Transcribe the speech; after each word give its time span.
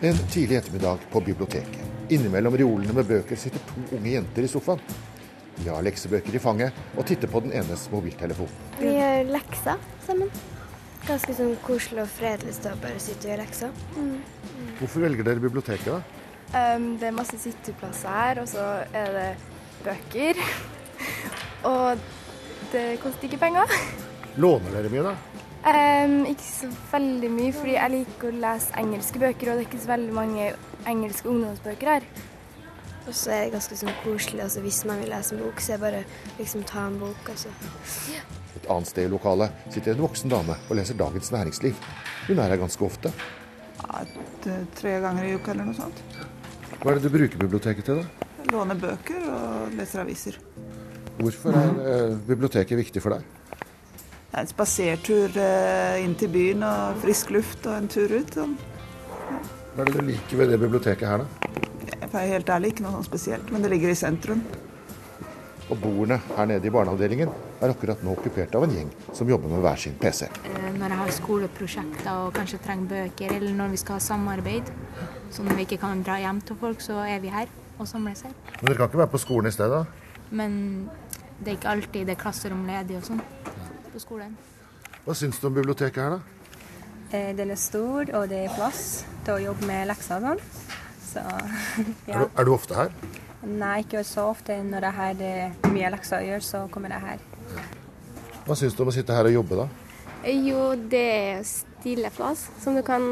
En 0.00 0.18
tidlig 0.30 0.56
ettermiddag 0.56 0.98
på 1.10 1.20
biblioteket. 1.20 1.80
Innimellom 2.08 2.56
reolene 2.56 2.92
med 2.92 3.06
bøker 3.08 3.38
sitter 3.40 3.62
to 3.64 3.80
unge 3.96 4.10
jenter 4.12 4.44
i 4.44 4.48
sofaen. 4.50 4.82
De 5.56 5.70
har 5.70 5.86
leksebøker 5.86 6.36
i 6.36 6.40
fanget 6.42 6.80
og 6.98 7.06
titter 7.08 7.30
på 7.32 7.40
den 7.40 7.54
enes 7.56 7.86
mobiltelefon. 7.88 8.50
Vi 8.76 8.92
gjør 8.92 9.30
lekser 9.30 9.80
sammen. 10.04 10.28
Ganske 11.06 11.36
sånn 11.38 11.54
koselig 11.64 12.02
og 12.04 12.12
fredelig 12.12 12.52
å 12.68 12.74
bare 12.82 13.00
sitte 13.00 13.24
og 13.24 13.30
gjøre 13.30 13.46
lekser. 13.46 13.80
Hvorfor 14.82 15.06
velger 15.06 15.30
dere 15.30 15.44
biblioteket, 15.46 15.88
da? 15.88 16.02
Um, 16.76 16.90
det 17.00 17.08
er 17.08 17.16
masse 17.16 17.40
sitteplasser 17.40 18.12
her, 18.12 18.42
og 18.42 18.50
så 18.52 18.66
er 18.92 19.16
det 19.16 19.30
bøker. 19.86 20.42
og 21.72 22.04
det 22.74 22.84
koster 23.00 23.30
ikke 23.30 23.40
penger. 23.46 23.72
Låner 24.36 24.76
dere 24.76 24.92
mye, 24.92 25.08
da? 25.08 25.35
Um, 25.66 26.20
ikke 26.30 26.46
så 26.46 26.68
veldig 26.92 27.28
mye, 27.34 27.50
fordi 27.50 27.72
jeg 27.74 27.90
liker 27.90 28.28
å 28.30 28.38
lese 28.38 28.74
engelske 28.78 29.18
bøker, 29.18 29.48
og 29.50 29.56
det 29.58 29.64
er 29.64 29.66
ikke 29.66 29.80
så 29.82 29.90
veldig 29.90 30.12
mange 30.14 30.44
engelske 30.86 31.26
ungdomsbøker 31.32 31.90
her. 31.90 32.06
Og 33.06 33.14
så 33.14 33.32
er 33.34 33.40
det 33.44 33.54
ganske 33.56 33.78
sånn 33.80 33.96
koselig. 34.04 34.44
altså 34.44 34.62
Hvis 34.62 34.78
man 34.86 35.00
vil 35.02 35.10
lese 35.10 35.34
en 35.34 35.42
bok, 35.42 35.62
så 35.62 35.74
er 35.74 35.80
det 35.80 35.82
bare 35.82 36.04
liksom 36.38 36.62
ta 36.70 36.86
en 36.86 36.98
bok. 37.00 37.30
altså. 37.32 37.50
Et 38.56 38.68
annet 38.70 38.90
sted 38.92 39.08
i 39.08 39.10
lokalet 39.10 39.66
sitter 39.74 39.94
en 39.94 40.04
voksen 40.04 40.30
dame 40.30 40.54
og 40.68 40.78
leser 40.78 40.98
Dagens 40.98 41.32
Næringsliv. 41.34 41.82
Hun 42.28 42.38
er 42.38 42.54
her 42.54 42.62
ganske 42.62 42.86
ofte. 42.86 43.12
Ja, 43.82 44.04
tre 44.74 44.96
ganger 45.02 45.26
i 45.26 45.34
uka 45.34 45.50
eller 45.54 45.66
noe 45.66 45.78
sånt. 45.78 46.02
Hva 46.78 46.92
er 46.92 47.00
det 47.00 47.08
du 47.08 47.14
bruker 47.14 47.42
biblioteket 47.42 47.90
til, 47.90 48.02
da? 48.02 48.30
Låne 48.54 48.78
bøker 48.78 49.30
og 49.34 49.74
leser 49.74 50.02
aviser. 50.02 50.38
Hvorfor 51.18 51.58
er 51.58 51.82
eh, 51.90 52.18
biblioteket 52.26 52.78
viktig 52.78 53.02
for 53.02 53.16
deg? 53.16 53.35
Det 54.26 54.34
er 54.36 54.42
en 54.44 54.50
spasertur 54.50 55.36
eh, 55.40 56.02
inn 56.04 56.14
til 56.18 56.28
byen 56.34 56.64
og 56.66 56.98
frisk 57.04 57.30
luft 57.36 57.66
og 57.70 57.76
en 57.78 57.88
tur 57.88 58.10
ut. 58.18 58.34
Sånn. 58.36 58.56
Hva 59.76 59.84
er 59.84 59.90
det 59.90 59.96
du 60.00 60.06
liker 60.08 60.40
ved 60.40 60.50
det 60.52 60.58
biblioteket 60.60 61.08
her, 61.08 61.24
da? 61.24 61.52
Jeg 62.06 62.10
er 62.22 62.32
helt 62.38 62.48
ærlig 62.52 62.70
ikke 62.72 62.84
noe 62.86 62.94
sånn 62.96 63.04
spesielt, 63.06 63.50
men 63.52 63.64
det 63.64 63.70
ligger 63.74 63.92
i 63.92 63.98
sentrum. 63.98 64.40
Og 65.66 65.80
bordene 65.82 66.16
her 66.36 66.46
nede 66.48 66.68
i 66.68 66.72
barneavdelingen 66.72 67.30
er 67.60 67.72
akkurat 67.72 68.02
nå 68.06 68.12
okkupert 68.14 68.54
av 68.54 68.64
en 68.68 68.74
gjeng 68.76 68.90
som 69.16 69.28
jobber 69.28 69.50
med 69.50 69.64
hver 69.64 69.80
sin 69.82 69.96
PC. 70.00 70.28
Eh, 70.46 70.68
Når 70.76 70.92
jeg 70.94 71.00
har 71.00 71.14
skoleprosjekter 71.16 72.10
og 72.26 72.32
kanskje 72.36 72.60
trenger 72.64 72.90
bøker, 72.92 73.34
eller 73.38 73.56
når 73.58 73.74
vi 73.74 73.80
skal 73.82 73.98
ha 73.98 74.04
samarbeid, 74.04 74.70
så 75.34 75.42
når 75.46 75.58
vi 75.60 75.66
ikke 75.66 75.80
kan 75.82 76.02
dra 76.06 76.18
hjem 76.22 76.40
til 76.46 76.58
folk, 76.60 76.80
så 76.84 77.00
er 77.06 77.18
vi 77.24 77.32
her 77.34 77.50
og 77.78 77.88
samles 77.90 78.22
her. 78.26 78.32
Men 78.60 78.70
dere 78.70 78.78
kan 78.82 78.90
ikke 78.92 79.02
være 79.04 79.14
på 79.16 79.22
skolen 79.26 79.50
i 79.50 79.54
stedet? 79.56 79.82
da? 79.82 80.22
Men 80.30 80.54
det 81.40 81.52
er 81.52 81.58
ikke 81.58 81.72
alltid 81.74 82.06
det 82.08 82.14
er 82.16 82.22
klasserom 82.22 82.62
ledig 82.68 82.96
og 83.00 83.04
sånn 83.10 83.20
på 83.96 84.04
skolen. 84.04 84.36
Hva 85.06 85.14
syns 85.16 85.38
du 85.40 85.48
om 85.48 85.54
biblioteket 85.56 86.02
her, 86.02 86.16
da? 86.16 86.20
Eh, 87.16 87.32
Den 87.38 87.52
er 87.54 87.60
stor, 87.60 88.10
og 88.18 88.28
det 88.30 88.44
er 88.44 88.56
plass 88.56 89.04
til 89.24 89.36
å 89.36 89.42
jobbe 89.50 89.68
med 89.68 89.86
lekser 89.90 90.18
og 90.18 90.26
sånn. 90.26 90.42
Så 91.06 91.22
Er, 92.10 92.18
du, 92.18 92.26
er 92.28 92.44
du 92.48 92.52
ofte 92.54 92.76
her? 92.76 92.92
Nei, 93.46 93.80
ikke 93.84 94.02
så 94.04 94.28
ofte. 94.32 94.56
Når 94.66 94.88
jeg 94.88 94.96
har 95.00 95.24
eh, 95.30 95.58
mye 95.72 95.90
lekser 95.94 96.18
å 96.20 96.26
gjøre, 96.26 96.44
så 96.44 96.64
kommer 96.72 96.92
jeg 96.96 97.04
her. 97.06 97.26
Hva 98.46 98.56
syns 98.58 98.74
du 98.76 98.82
om 98.84 98.90
å 98.90 98.94
sitte 98.94 99.14
her 99.14 99.28
og 99.30 99.36
jobbe, 99.40 99.64
da? 99.64 99.68
Jo, 100.26 100.72
det 100.90 101.04
er 101.06 101.44
stille 101.46 102.10
plass 102.14 102.48
som 102.62 102.74
du 102.74 102.82
kan 102.86 103.04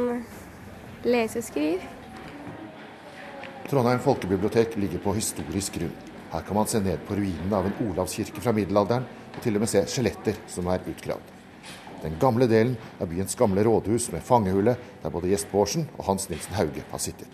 lese 1.07 1.39
og 1.39 1.47
skrive. 1.47 1.93
Trondheim 3.71 4.03
folkebibliotek 4.03 4.75
ligger 4.81 5.01
på 5.05 5.15
historisk 5.17 5.79
grunn. 5.79 5.95
Her 6.35 6.43
kan 6.47 6.59
man 6.59 6.67
se 6.71 6.81
ned 6.83 7.03
på 7.07 7.15
ruinene 7.17 7.55
av 7.55 7.69
en 7.69 7.77
olavskirke 7.87 8.43
fra 8.43 8.53
middelalderen, 8.57 9.07
og 9.35 9.43
til 9.43 9.57
og 9.59 9.65
med 9.65 9.71
se 9.71 9.83
skjeletter 9.91 10.39
som 10.51 10.69
er 10.73 10.85
utgravd. 10.91 11.33
Den 12.05 12.19
gamle 12.21 12.47
delen 12.51 12.75
er 13.01 13.09
byens 13.09 13.37
gamle 13.39 13.63
rådhus 13.65 14.11
med 14.13 14.23
fangehule, 14.23 14.77
der 15.03 15.13
både 15.13 15.31
Gjest 15.31 15.49
Bårdsen 15.53 15.87
og 15.97 16.05
Hans 16.11 16.29
Nilsen 16.29 16.55
Hauge 16.59 16.85
har 16.91 17.01
sittet. 17.01 17.29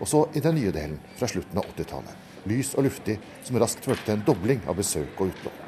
Og 0.00 0.08
så 0.08 0.22
i 0.32 0.40
den 0.40 0.56
nye 0.56 0.72
delen 0.72 0.96
fra 1.18 1.28
slutten 1.28 1.60
av 1.60 1.66
80-tallet. 1.74 2.28
Lys 2.48 2.72
og 2.80 2.86
luftig, 2.88 3.18
som 3.44 3.58
raskt 3.60 3.84
førte 3.84 4.06
til 4.06 4.16
en 4.16 4.24
dobling 4.24 4.62
av 4.64 4.78
besøk 4.80 5.20
og 5.20 5.34
utlån. 5.34 5.58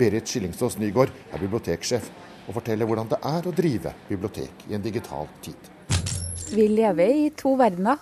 Berit 0.00 0.26
Skillingsås 0.26 0.80
Nygård 0.80 1.12
er 1.30 1.38
biblioteksjef 1.38 2.10
og 2.48 2.56
forteller 2.56 2.88
hvordan 2.88 3.12
det 3.12 3.20
er 3.30 3.46
å 3.46 3.54
drive 3.54 3.94
bibliotek 4.08 4.66
i 4.66 4.74
en 4.74 4.82
digital 4.82 5.30
tid. 5.44 5.70
Vi 6.50 6.66
lever 6.72 7.12
i 7.14 7.28
to 7.38 7.54
verdener. 7.60 8.00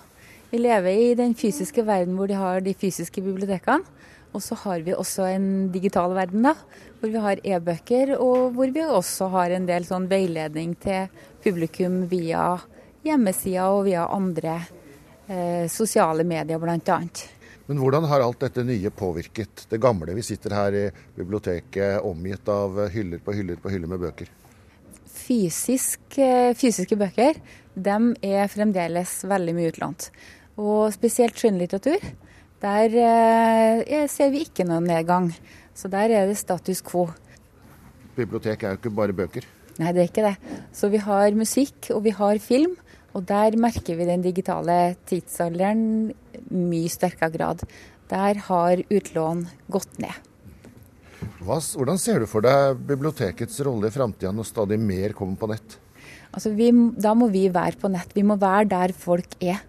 Vi 0.48 0.62
lever 0.62 0.96
i 0.96 1.08
den 1.18 1.34
fysiske 1.36 1.84
verden 1.84 2.16
hvor 2.16 2.30
de 2.30 2.38
har 2.40 2.64
de 2.64 2.72
fysiske 2.72 3.20
bibliotekene. 3.20 3.84
Og 4.36 4.42
så 4.44 4.58
har 4.62 4.82
vi 4.84 4.94
også 4.94 5.24
en 5.30 5.46
digital 5.72 6.12
verden, 6.16 6.44
da, 6.44 6.54
hvor 7.00 7.12
vi 7.12 7.22
har 7.24 7.40
e-bøker, 7.42 8.14
og 8.20 8.52
hvor 8.56 8.72
vi 8.74 8.84
også 8.84 9.30
har 9.32 9.54
en 9.56 9.68
del 9.68 9.86
sånn 9.88 10.08
veiledning 10.10 10.74
til 10.82 11.08
publikum 11.44 12.02
via 12.10 12.58
hjemmesida 13.06 13.70
og 13.72 13.86
via 13.88 14.04
andre 14.12 14.58
eh, 15.28 15.64
sosiale 15.72 16.26
medier, 16.28 16.60
bl.a. 16.60 16.98
Men 17.68 17.80
hvordan 17.82 18.06
har 18.08 18.24
alt 18.24 18.40
dette 18.40 18.64
nye 18.64 18.90
påvirket 18.96 19.66
det 19.68 19.80
gamle? 19.80 20.14
Vi 20.16 20.24
sitter 20.24 20.54
her 20.56 20.76
i 20.76 20.84
biblioteket 21.16 22.04
omgitt 22.06 22.48
av 22.48 22.86
hyller 22.94 23.20
på 23.20 23.34
hyller 23.36 23.60
på 23.60 23.72
hyller 23.72 23.90
med 23.92 24.00
bøker. 24.06 24.30
Fysisk, 25.12 26.00
eh, 26.16 26.54
fysiske 26.56 26.96
bøker 26.96 27.36
de 27.78 27.98
er 28.24 28.48
fremdeles 28.50 29.20
veldig 29.28 29.54
mye 29.56 29.72
utlånt. 29.72 30.08
Og 30.58 30.88
spesielt 30.96 31.36
skjønnlitteratur. 31.38 32.02
Der 32.62 32.94
eh, 33.86 34.06
ser 34.10 34.32
vi 34.34 34.42
ikke 34.46 34.66
noen 34.66 34.88
nedgang. 34.90 35.30
Så 35.78 35.90
der 35.90 36.10
er 36.10 36.26
det 36.26 36.38
status 36.40 36.82
quo. 36.82 37.06
Bibliotek 38.18 38.64
er 38.64 38.74
jo 38.74 38.80
ikke 38.80 38.94
bare 38.98 39.14
bøker. 39.14 39.46
Nei, 39.78 39.92
det 39.94 40.02
er 40.02 40.08
ikke 40.10 40.26
det. 40.26 40.56
Så 40.74 40.90
vi 40.90 40.98
har 40.98 41.36
musikk 41.38 41.92
og 41.94 42.02
vi 42.08 42.14
har 42.18 42.40
film. 42.42 42.74
Og 43.16 43.24
der 43.26 43.54
merker 43.58 43.96
vi 43.98 44.06
den 44.08 44.24
digitale 44.24 44.96
tidsalderen 45.08 46.10
mye 46.50 46.90
sterkere 46.90 47.30
grad. 47.34 47.62
Der 48.10 48.42
har 48.48 48.82
utlån 48.90 49.46
gått 49.70 49.98
ned. 50.02 50.14
Hva, 51.38 51.58
hvordan 51.60 51.98
ser 52.00 52.22
du 52.22 52.28
for 52.30 52.44
deg 52.44 52.78
bibliotekets 52.88 53.62
rolle 53.66 53.90
i 53.90 53.94
framtida 53.94 54.32
når 54.34 54.50
stadig 54.50 54.78
mer 54.82 55.14
kommer 55.18 55.38
på 55.38 55.48
nett? 55.50 55.78
Altså 56.34 56.52
vi, 56.54 56.68
da 56.98 57.14
må 57.16 57.30
vi 57.32 57.46
være 57.54 57.78
på 57.80 57.90
nett. 57.92 58.12
Vi 58.14 58.26
må 58.26 58.36
være 58.40 58.68
der 58.74 58.94
folk 58.96 59.38
er. 59.40 59.62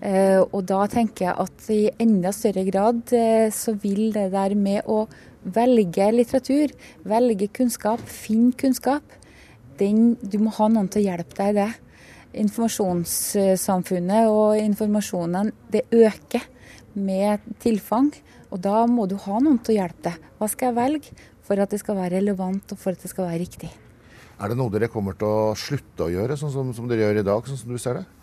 Eh, 0.00 0.40
og 0.40 0.64
da 0.64 0.86
tenker 0.88 1.26
jeg 1.26 1.36
at 1.44 1.66
i 1.74 1.80
enda 2.00 2.32
større 2.32 2.64
grad 2.64 3.12
eh, 3.12 3.50
så 3.52 3.74
vil 3.82 4.14
det 4.14 4.30
der 4.32 4.54
med 4.56 4.88
å 4.88 5.02
velge 5.44 6.06
litteratur, 6.14 6.72
velge 7.08 7.50
kunnskap, 7.52 8.00
finne 8.08 8.56
kunnskap, 8.56 9.04
den, 9.80 10.14
du 10.20 10.38
må 10.40 10.52
ha 10.56 10.68
noen 10.72 10.88
til 10.92 11.02
å 11.02 11.06
hjelpe 11.10 11.36
deg 11.36 11.52
i 11.52 11.58
det. 11.60 11.68
Informasjonssamfunnet 12.40 14.28
og 14.30 14.60
informasjonen 14.60 15.52
det 15.72 15.86
øker 15.88 16.44
med 16.94 17.44
tilfang. 17.62 18.12
Og 18.50 18.60
da 18.60 18.84
må 18.90 19.06
du 19.08 19.16
ha 19.24 19.38
noen 19.40 19.60
til 19.64 19.76
å 19.76 19.78
hjelpe 19.80 20.10
deg. 20.10 20.28
Hva 20.38 20.48
skal 20.50 20.70
jeg 20.70 20.78
velge 20.80 21.28
for 21.46 21.60
at 21.62 21.72
det 21.72 21.80
skal 21.82 21.96
være 21.96 22.18
relevant 22.18 22.74
og 22.74 22.80
for 22.80 22.92
at 22.92 23.02
det 23.04 23.12
skal 23.12 23.28
være 23.30 23.42
riktig? 23.42 23.70
Er 24.40 24.52
det 24.52 24.56
noe 24.56 24.72
dere 24.72 24.88
kommer 24.92 25.16
til 25.20 25.28
å 25.28 25.52
slutte 25.58 26.06
å 26.06 26.12
gjøre, 26.12 26.36
sånn 26.40 26.52
som, 26.52 26.72
som 26.76 26.88
dere 26.88 27.06
gjør 27.06 27.20
i 27.20 27.26
dag, 27.26 27.48
sånn 27.48 27.60
som 27.60 27.72
du 27.72 27.80
ser 27.80 28.00
det? 28.00 28.19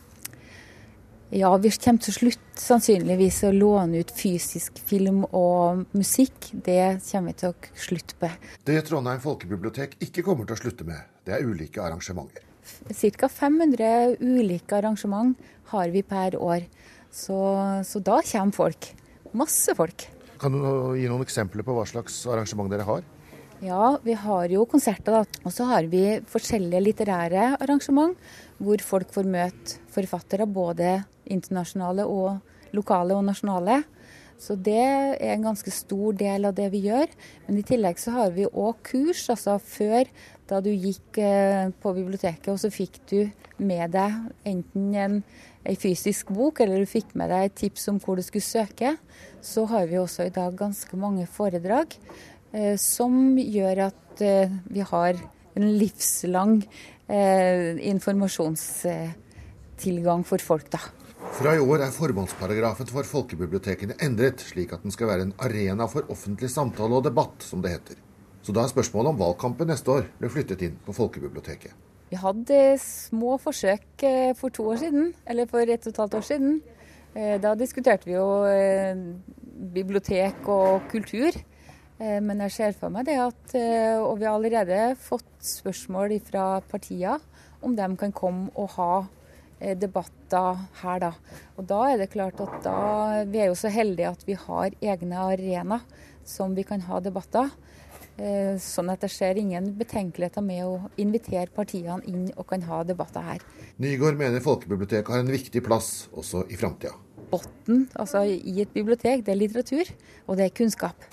Ja, 1.28 1.50
vi 1.60 1.68
kommer 1.76 2.00
til 2.00 2.14
slutt 2.16 2.44
sannsynligvis 2.56 3.42
å 3.44 3.50
låne 3.52 4.00
ut 4.00 4.12
fysisk 4.16 4.78
film 4.80 5.26
og 5.36 5.82
musikk. 5.92 6.54
Det 6.54 7.02
kommer 7.04 7.34
vi 7.34 7.40
til 7.42 7.52
å 7.52 7.72
slutte 7.76 8.16
med. 8.22 8.46
Det 8.64 8.78
Trondheim 8.88 9.20
folkebibliotek 9.20 9.98
ikke 10.06 10.24
kommer 10.24 10.48
til 10.48 10.56
å 10.56 10.62
slutte 10.62 10.88
med, 10.88 11.02
det 11.28 11.36
er 11.36 11.44
ulike 11.44 11.84
arrangementer. 11.84 12.46
Ca. 12.88 13.28
500 13.28 14.16
ulike 14.24 14.80
arrangement 14.80 15.36
har 15.74 15.92
vi 15.92 16.06
per 16.08 16.40
år. 16.40 16.64
Så, 17.12 17.36
så 17.84 18.00
da 18.00 18.22
kommer 18.24 18.56
folk. 18.56 18.88
Masse 19.36 19.76
folk. 19.76 20.08
Kan 20.40 20.56
du 20.56 20.64
gi 20.96 21.12
noen 21.12 21.28
eksempler 21.28 21.68
på 21.68 21.76
hva 21.76 21.84
slags 21.92 22.22
arrangement 22.32 22.72
dere 22.72 22.88
har? 22.88 23.04
Ja, 23.68 23.98
vi 24.04 24.16
har 24.16 24.48
jo 24.54 24.64
konserter, 24.70 25.20
da. 25.20 25.44
Og 25.44 25.52
så 25.52 25.68
har 25.68 25.92
vi 25.92 26.22
forskjellige 26.32 26.84
litterære 26.88 27.52
arrangement 27.58 28.16
hvor 28.64 28.80
folk 28.86 29.12
får 29.12 29.28
møte 29.28 29.80
forfattere, 29.92 30.48
både 30.48 31.02
internasjonale 31.34 32.08
og 32.08 32.76
lokale 32.76 33.16
og 33.16 33.26
nasjonale. 33.28 33.84
Så 34.38 34.54
det 34.54 34.78
er 34.78 35.34
en 35.34 35.48
ganske 35.48 35.72
stor 35.74 36.14
del 36.18 36.46
av 36.46 36.54
det 36.58 36.68
vi 36.74 36.80
gjør. 36.86 37.08
Men 37.48 37.58
i 37.58 37.64
tillegg 37.66 37.98
så 38.00 38.12
har 38.20 38.32
vi 38.36 38.46
òg 38.46 38.76
kurs. 38.86 39.30
Altså 39.34 39.58
før, 39.64 40.04
da 40.50 40.56
du 40.62 40.70
gikk 40.70 41.18
eh, 41.24 41.70
på 41.82 41.94
biblioteket 41.98 42.50
og 42.54 42.60
så 42.62 42.70
fikk 42.74 43.00
du 43.10 43.20
med 43.58 43.92
deg 43.96 44.12
enten 44.46 44.96
en, 44.96 45.24
en 45.66 45.76
fysisk 45.82 46.30
bok, 46.38 46.60
eller 46.62 46.78
du 46.80 46.86
fikk 46.90 47.16
med 47.18 47.30
deg 47.34 47.44
et 47.48 47.56
tips 47.64 47.88
om 47.92 47.98
hvor 48.04 48.16
du 48.18 48.24
skulle 48.26 48.46
søke, 48.46 48.90
så 49.42 49.66
har 49.72 49.84
vi 49.90 49.98
også 50.00 50.22
i 50.28 50.36
dag 50.36 50.52
ganske 50.58 50.96
mange 51.00 51.26
foredrag 51.26 51.88
eh, 52.54 52.78
som 52.82 53.38
gjør 53.42 53.78
at 53.90 54.22
eh, 54.22 54.52
vi 54.70 54.82
har 54.86 55.14
en 55.58 55.78
livslang 55.82 56.68
eh, 57.10 57.78
informasjonstilgang 57.90 60.22
for 60.30 60.38
folk, 60.46 60.72
da. 60.74 60.80
Fra 61.36 61.52
i 61.54 61.60
år 61.62 61.82
er 61.84 61.94
formålsparagrafen 61.94 62.88
for 62.90 63.06
folkebibliotekene 63.06 63.98
endret, 64.06 64.42
slik 64.42 64.72
at 64.74 64.84
den 64.86 64.94
skal 64.94 65.10
være 65.10 65.26
en 65.28 65.34
arena 65.44 65.86
for 65.92 66.08
offentlig 66.14 66.50
samtale 66.50 66.98
og 66.98 67.04
debatt, 67.06 67.44
som 67.44 67.62
det 67.62 67.74
heter. 67.76 67.98
Så 68.42 68.54
da 68.56 68.64
er 68.64 68.72
spørsmålet 68.72 69.12
om 69.12 69.20
valgkampen 69.20 69.68
neste 69.68 69.92
år 69.92 70.08
blir 70.22 70.32
flyttet 70.32 70.64
inn 70.66 70.78
på 70.86 70.96
folkebiblioteket. 70.96 71.76
Vi 72.08 72.18
hadde 72.22 72.62
små 72.80 73.36
forsøk 73.44 74.06
for 74.40 74.56
to 74.56 74.70
år 74.72 74.80
siden, 74.86 75.12
eller 75.28 75.50
for 75.52 75.68
ett 75.68 75.84
og 75.86 75.92
et 75.92 76.00
halvt 76.04 76.18
år 76.22 76.26
siden. 76.30 76.56
Da 77.44 77.52
diskuterte 77.60 78.08
vi 78.08 78.16
jo 78.16 78.30
bibliotek 79.76 80.48
og 80.48 80.88
kultur. 80.94 81.36
Men 82.00 82.46
jeg 82.46 82.56
ser 82.56 82.78
for 82.78 82.94
meg 82.94 83.08
det 83.10 83.16
at 83.18 83.54
Og 83.58 84.20
vi 84.20 84.28
har 84.28 84.36
allerede 84.38 84.96
fått 85.02 85.32
spørsmål 85.42 86.14
fra 86.22 86.62
partier 86.70 87.20
om 87.66 87.76
de 87.76 87.88
kan 87.98 88.14
komme 88.14 88.52
og 88.56 88.70
ha 88.78 88.92
Eh, 89.02 89.17
debatter 89.60 90.60
her, 90.84 91.00
da. 91.02 91.12
Og 91.58 91.66
da 91.70 91.80
er 91.90 92.02
det 92.02 92.12
klart 92.14 92.42
at 92.44 92.60
da 92.66 93.24
Vi 93.26 93.40
er 93.42 93.50
jo 93.50 93.56
så 93.58 93.72
heldige 93.74 94.12
at 94.12 94.28
vi 94.28 94.36
har 94.38 94.76
egne 94.82 95.18
arenaer 95.18 95.82
som 96.28 96.54
vi 96.56 96.66
kan 96.68 96.84
ha 96.86 97.00
debatter. 97.02 97.50
Eh, 98.18 98.56
sånn 98.58 98.90
at 98.90 99.04
det 99.06 99.12
skjer 99.14 99.38
ingen 99.38 99.70
betenkeligheter 99.78 100.42
med 100.42 100.64
å 100.66 100.90
invitere 100.98 101.54
partiene 101.54 102.02
inn 102.10 102.32
og 102.34 102.48
kan 102.50 102.64
ha 102.66 102.82
debatter 102.88 103.22
her. 103.22 103.44
Nygaard 103.78 104.18
mener 104.18 104.42
folkebiblioteket 104.42 105.12
har 105.14 105.22
en 105.22 105.30
viktig 105.30 105.62
plass 105.66 106.08
også 106.18 106.48
i 106.50 106.58
framtida. 106.58 106.96
Botten 107.30 107.86
altså 108.00 108.24
i 108.26 108.56
et 108.64 108.74
bibliotek, 108.74 109.22
det 109.26 109.36
er 109.36 109.42
litteratur, 109.42 109.92
og 110.26 110.40
det 110.40 110.48
er 110.48 110.56
kunnskap. 110.58 111.08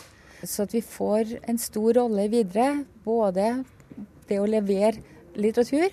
Så 0.45 0.65
at 0.65 0.73
vi 0.73 0.81
får 0.85 1.37
en 1.49 1.61
stor 1.61 2.01
rolle 2.01 2.29
videre. 2.33 2.85
Både 3.05 3.65
det 4.29 4.41
å 4.41 4.49
levere 4.49 5.03
litteratur, 5.37 5.93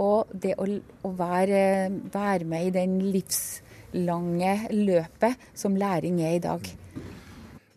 og 0.00 0.32
det 0.32 0.54
å, 0.60 0.66
å 0.68 1.12
være, 1.18 1.90
være, 2.12 2.48
med 2.48 2.68
i 2.68 2.74
den 2.74 2.98
livslange 3.12 4.54
løpet 4.72 5.50
som 5.58 5.76
læring 5.78 6.22
er 6.24 6.38
i 6.38 6.42
dag. 6.42 6.72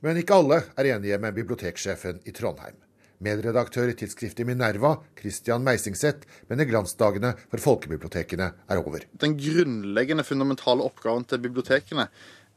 Men 0.05 0.21
ikke 0.21 0.37
alle 0.37 0.61
er 0.77 0.91
enige 0.95 1.19
med 1.21 1.37
biblioteksjefen 1.37 2.21
i 2.29 2.33
Trondheim. 2.35 2.77
Medredaktør 3.25 3.89
i 3.89 3.95
tidsskriftet 3.97 4.45
Minerva, 4.47 4.97
Christian 5.17 5.63
Meisingseth, 5.65 6.27
mener 6.51 6.67
glansdagene 6.67 7.31
for 7.47 7.63
folkebibliotekene 7.63 8.51
er 8.69 8.81
over. 8.81 9.05
Den 9.17 9.37
grunnleggende 9.39 10.25
fundamentale 10.27 10.85
oppgaven 10.85 11.25
til 11.29 11.41
bibliotekene 11.47 12.09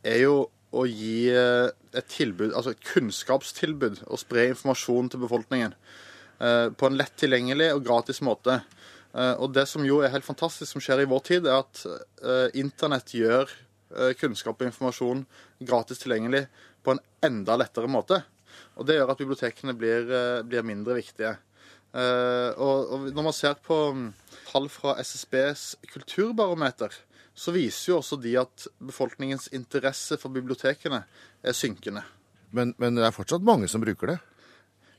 er 0.06 0.22
jo 0.24 0.48
å 0.74 0.84
gi 0.84 1.30
eh, 1.32 1.70
et 1.96 2.10
tilbud, 2.12 2.52
altså 2.52 2.74
et 2.74 2.84
kunnskapstilbud 2.90 4.02
og 4.06 4.20
spre 4.20 4.50
informasjon 4.50 5.08
til 5.12 5.22
befolkningen 5.22 5.72
eh, 5.72 6.66
på 6.74 6.88
en 6.88 6.98
lett 6.98 7.14
tilgjengelig 7.20 7.70
og 7.76 7.86
gratis 7.86 8.20
måte. 8.24 8.60
Eh, 9.14 9.34
og 9.40 9.52
det 9.56 9.64
som 9.70 9.84
jo 9.86 10.02
er 10.04 10.12
helt 10.12 10.26
fantastisk 10.26 10.74
som 10.74 10.84
skjer 10.84 11.04
i 11.04 11.08
vår 11.08 11.24
tid, 11.26 11.48
er 11.48 11.62
at 11.62 11.82
uh, 11.86 12.48
internett 12.58 13.14
gjør 13.16 13.48
uh, 13.48 14.12
kunnskap 14.20 14.60
og 14.60 14.68
informasjon 14.68 15.24
gratis 15.64 16.02
tilgjengelig 16.02 16.44
på 16.84 16.94
en 16.94 17.02
enda 17.24 17.56
lettere 17.58 17.90
måte. 17.90 18.20
Og 18.78 18.86
det 18.86 18.98
gjør 18.98 19.12
at 19.12 19.20
bibliotekene 19.20 19.74
blir, 19.74 20.06
blir 20.46 20.66
mindre 20.66 20.94
viktige. 20.96 21.32
Og, 21.92 22.90
og, 22.94 23.06
når 23.14 23.24
man 23.26 23.34
ser 23.34 23.56
på 23.62 23.76
um, 23.94 24.04
tall 24.46 24.68
fra 24.70 24.94
SSBs 25.02 25.64
kulturbarometer, 25.90 26.94
så 27.38 27.54
viser 27.54 27.92
jo 27.92 27.98
også 27.98 28.18
de 28.22 28.36
at 28.38 28.66
befolkningens 28.78 29.48
interesse 29.54 30.18
for 30.22 30.34
bibliotekene 30.34 31.02
er 31.42 31.56
synkende. 31.56 32.04
Men, 32.54 32.74
men 32.78 32.98
det 32.98 33.06
er 33.06 33.14
fortsatt 33.14 33.46
mange 33.46 33.70
som 33.70 33.82
bruker 33.82 34.14
det? 34.14 34.18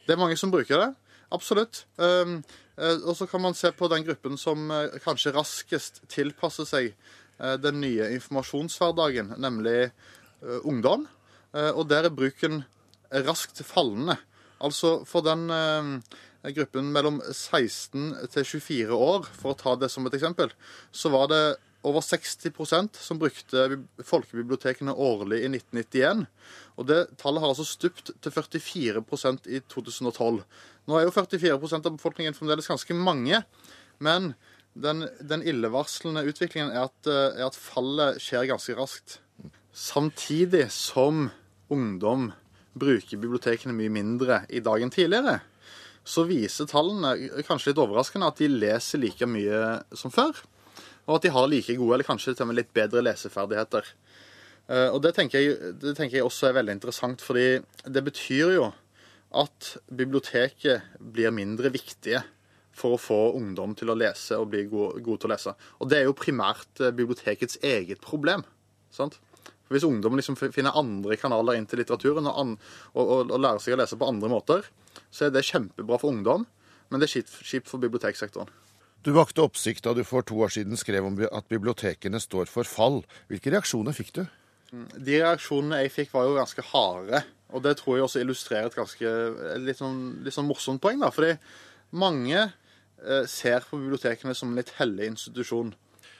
Det 0.06 0.16
er 0.16 0.22
mange 0.22 0.38
som 0.40 0.52
bruker 0.52 0.84
det. 0.84 0.90
Absolutt. 1.36 1.84
Um, 1.98 2.42
og 2.80 3.14
så 3.18 3.28
kan 3.28 3.44
man 3.44 3.58
se 3.58 3.72
på 3.76 3.90
den 3.92 4.06
gruppen 4.08 4.38
som 4.40 4.70
eh, 4.72 4.94
kanskje 5.04 5.34
raskest 5.36 5.98
tilpasser 6.08 6.64
seg 6.64 6.86
eh, 6.94 7.56
den 7.60 7.82
nye 7.84 8.08
informasjonshverdagen, 8.16 9.34
nemlig 9.36 9.92
ungdom. 10.64 11.04
Og 11.52 11.82
der 11.92 12.06
er 12.08 12.14
bruken 12.16 12.62
raskt 13.12 13.60
fallende. 13.68 14.16
Altså 14.64 15.02
for 15.04 15.26
den 15.26 15.50
gruppen 16.56 16.94
mellom 16.96 17.18
16 17.20 18.30
til 18.32 18.46
24 18.48 18.96
år, 18.96 19.28
for 19.36 19.52
å 19.52 19.60
ta 19.60 19.74
det 19.76 19.90
som 19.92 20.08
et 20.08 20.16
eksempel, 20.16 20.54
så 20.96 21.12
var 21.12 21.28
det 21.34 21.42
over 21.82 22.04
60% 22.04 23.00
som 23.00 23.20
brukte 23.20 23.80
folkebibliotekene 24.04 24.92
årlig 24.92 25.44
i 25.46 25.50
1991. 25.52 26.26
Og 26.80 26.88
det 26.90 27.00
tallet 27.22 27.44
har 27.44 27.54
altså 27.54 27.68
stupt 27.68 28.12
til 28.20 28.36
44% 28.36 29.48
i 29.48 29.62
2012. 29.72 30.42
Nå 30.90 30.98
er 30.98 31.08
jo 31.08 31.16
44% 31.16 31.88
av 31.88 31.96
befolkningen 31.96 32.36
fremdeles 32.36 32.68
ganske 32.68 32.98
mange, 32.98 33.42
men 34.04 34.34
den, 34.74 35.08
den 35.24 35.44
illevarslende 35.48 36.26
utviklingen 36.28 36.74
er 36.74 36.90
at, 36.90 37.10
er 37.10 37.48
at, 37.48 37.58
fallet 37.58 38.20
skjer 38.24 38.50
ganske 38.52 38.76
raskt. 38.78 39.20
Samtidig 39.72 40.68
som 40.74 41.30
ungdom 41.72 42.32
bruker 42.80 43.20
bibliotekene 43.20 43.76
mye 43.76 43.92
mindre 43.94 44.44
i 44.52 44.62
dag 44.64 44.84
enn 44.84 44.94
tidligere, 44.94 45.40
så 46.04 46.24
viser 46.28 46.68
tallene, 46.70 47.44
kanskje 47.46 47.72
litt 47.72 47.82
overraskende, 47.82 48.30
at 48.32 48.40
de 48.40 48.48
leser 48.50 49.02
like 49.02 49.28
mye 49.30 49.60
som 49.96 50.12
før 50.12 50.38
og 51.10 51.18
at 51.18 51.26
de 51.26 51.34
har 51.34 51.50
like 51.50 51.76
gode, 51.80 51.96
eller 51.96 52.06
kanskje 52.06 52.36
til 52.36 52.46
og 52.46 52.52
med 52.52 52.60
litt 52.60 52.74
bedre 52.76 53.02
leseferdigheter. 53.02 53.88
Eh, 54.70 54.90
og 54.94 55.02
det 55.02 55.16
tenker, 55.18 55.42
jeg, 55.42 55.74
det 55.82 55.96
tenker 55.98 56.20
jeg 56.20 56.28
også 56.28 56.50
er 56.50 56.60
veldig 56.60 56.76
interessant, 56.78 57.24
fordi 57.26 57.48
det 57.90 58.04
betyr 58.06 58.54
jo 58.60 58.68
at 59.40 59.72
biblioteket 59.94 61.00
blir 61.02 61.34
mindre 61.34 61.72
viktige 61.74 62.22
for 62.80 62.96
å 62.96 63.02
få 63.02 63.20
ungdom 63.38 63.74
til 63.78 63.92
å 63.92 63.98
lese 63.98 64.38
og 64.40 64.52
bli 64.54 64.64
gode, 64.70 65.02
gode 65.06 65.24
til 65.24 65.32
å 65.32 65.34
lese. 65.34 65.56
Og 65.82 65.90
det 65.90 66.00
er 66.00 66.08
jo 66.08 66.18
primært 66.18 66.84
eh, 66.84 66.94
bibliotekets 66.94 67.58
eget 67.66 68.06
problem. 68.06 68.46
sant? 68.94 69.18
For 69.66 69.78
Hvis 69.78 69.90
ungdom 69.90 70.18
liksom 70.18 70.38
finner 70.38 70.78
andre 70.78 71.18
kanaler 71.20 71.58
inn 71.58 71.68
til 71.70 71.82
litteraturen 71.82 72.30
og, 72.30 72.56
og, 72.94 73.04
og, 73.04 73.20
og, 73.26 73.36
lærer 73.38 73.62
seg 73.62 73.76
å 73.76 73.82
lese 73.82 73.98
på 73.98 74.08
andre 74.10 74.30
måter, 74.32 74.70
så 75.10 75.28
er 75.28 75.34
det 75.34 75.46
kjempebra 75.50 75.98
for 76.02 76.14
ungdom, 76.14 76.46
men 76.90 77.02
det 77.02 77.10
er 77.10 77.26
kjipt 77.26 77.70
for 77.70 77.82
biblioteksektoren. 77.82 78.50
Du 79.06 79.14
vakte 79.16 79.46
oppsikt 79.46 79.86
da 79.86 79.94
du 79.96 80.04
for 80.04 80.26
to 80.28 80.36
år 80.44 80.52
siden 80.52 80.80
skrev 80.80 81.06
om 81.08 81.16
at 81.24 81.48
bibliotekene 81.52 82.20
står 82.20 82.50
for 82.52 82.68
fall. 82.68 83.02
Hvilke 83.32 83.54
reaksjoner 83.54 83.96
fikk 83.96 84.12
du? 84.18 84.24
Mm, 84.74 84.88
de 84.98 85.20
reaksjonene 85.22 85.84
jeg 85.86 85.94
fikk, 85.96 86.14
var 86.14 86.28
jo 86.28 86.36
ganske 86.36 86.66
harde. 86.74 87.22
Og 87.56 87.64
det 87.66 87.78
tror 87.80 87.96
jeg 87.96 88.06
også 88.06 88.24
illustrerer 88.24 88.68
et 88.70 88.78
ganske 88.78 89.14
litt 89.64 89.80
sånn, 89.80 90.02
litt 90.26 90.36
sånn 90.36 90.50
morsomt 90.50 90.84
poeng. 90.84 91.00
da, 91.02 91.14
fordi 91.16 91.32
mange 91.96 92.42
eh, 92.44 93.24
ser 93.26 93.64
på 93.66 93.80
bibliotekene 93.80 94.36
som 94.38 94.52
en 94.52 94.60
litt 94.60 94.76
hellig 94.78 95.14
institusjon. 95.14 95.72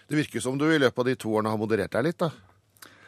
Det 0.10 0.18
virker 0.18 0.42
som 0.42 0.58
du 0.58 0.66
i 0.72 0.80
løpet 0.80 1.04
av 1.04 1.10
de 1.12 1.18
to 1.20 1.36
årene 1.36 1.52
har 1.52 1.60
moderert 1.62 1.94
deg 1.94 2.08
litt, 2.08 2.24
da? 2.24 2.32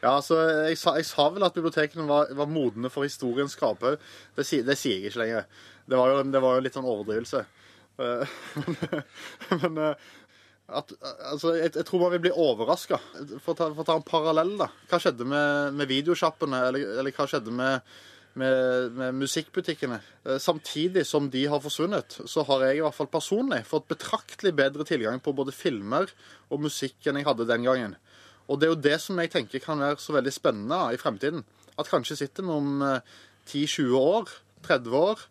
Ja, 0.01 0.17
altså, 0.17 0.37
jeg 0.67 0.77
sa, 0.81 0.95
jeg 0.97 1.07
sa 1.07 1.29
vel 1.33 1.45
at 1.45 1.55
bibliotekene 1.55 2.05
var, 2.09 2.29
var 2.37 2.49
modne 2.49 2.89
for 2.91 3.05
historiens 3.05 3.55
skraphaug. 3.55 4.01
Det, 4.35 4.45
det, 4.67 4.77
sier 4.77 4.99
jeg 4.99 5.13
ikke 5.13 5.23
lenger. 5.23 5.49
Det 5.87 5.97
var 5.97 6.11
jo, 6.11 6.21
det 6.33 6.41
var 6.43 6.57
jo 6.57 6.63
litt 6.65 6.77
sånn 6.77 6.89
overdrivelse. 6.89 7.43
Eh, 8.01 8.27
men, 9.61 9.77
eh, 9.77 10.11
at, 10.71 10.93
altså, 11.31 11.55
jeg, 11.57 11.73
jeg, 11.75 11.85
tror 11.87 12.05
man 12.05 12.13
vil 12.15 12.23
bli 12.27 12.31
overraska. 12.31 12.99
For, 13.43 13.55
for, 13.55 13.81
å 13.83 13.87
ta 13.87 13.97
en 13.97 14.07
parallell, 14.07 14.55
da. 14.61 14.69
Hva 14.89 15.01
skjedde 15.01 15.27
med, 15.27 15.75
med 15.77 15.91
videosjappene? 15.91 16.63
Eller, 16.69 16.95
eller, 17.01 17.15
hva 17.15 17.27
skjedde 17.29 17.53
med, 17.55 17.89
med, 18.39 18.95
med, 18.97 19.17
musikkbutikkene? 19.19 19.99
Eh, 20.25 20.39
samtidig 20.43 21.03
som 21.07 21.27
de 21.33 21.43
har 21.51 21.63
forsvunnet, 21.63 22.21
så 22.29 22.45
har 22.47 22.67
jeg 22.67 22.79
i 22.79 22.85
hvert 22.85 22.97
fall 22.97 23.11
personlig 23.11 23.63
fått 23.69 23.89
betraktelig 23.91 24.55
bedre 24.57 24.87
tilgang 24.87 25.19
på 25.23 25.35
både 25.37 25.55
filmer 25.55 26.11
og 26.49 26.63
musikk 26.67 27.09
enn 27.09 27.19
jeg 27.19 27.27
hadde 27.27 27.49
den 27.49 27.67
gangen. 27.67 27.97
Og 28.51 28.59
det 28.59 28.67
er 28.67 28.73
jo 28.73 28.83
det 28.83 28.97
som 29.03 29.19
jeg 29.21 29.31
tenker 29.31 29.63
kan 29.63 29.79
være 29.79 29.99
så 30.01 30.15
veldig 30.15 30.31
spennende 30.35 30.79
i 30.91 30.99
fremtiden. 30.99 31.43
At 31.79 31.91
kanskje 31.91 32.17
sitter 32.19 32.43
vi 32.43 32.55
om 32.55 32.81
10-20 33.47 33.93
år, 33.95 34.31
30 34.67 34.97
år, 34.97 35.21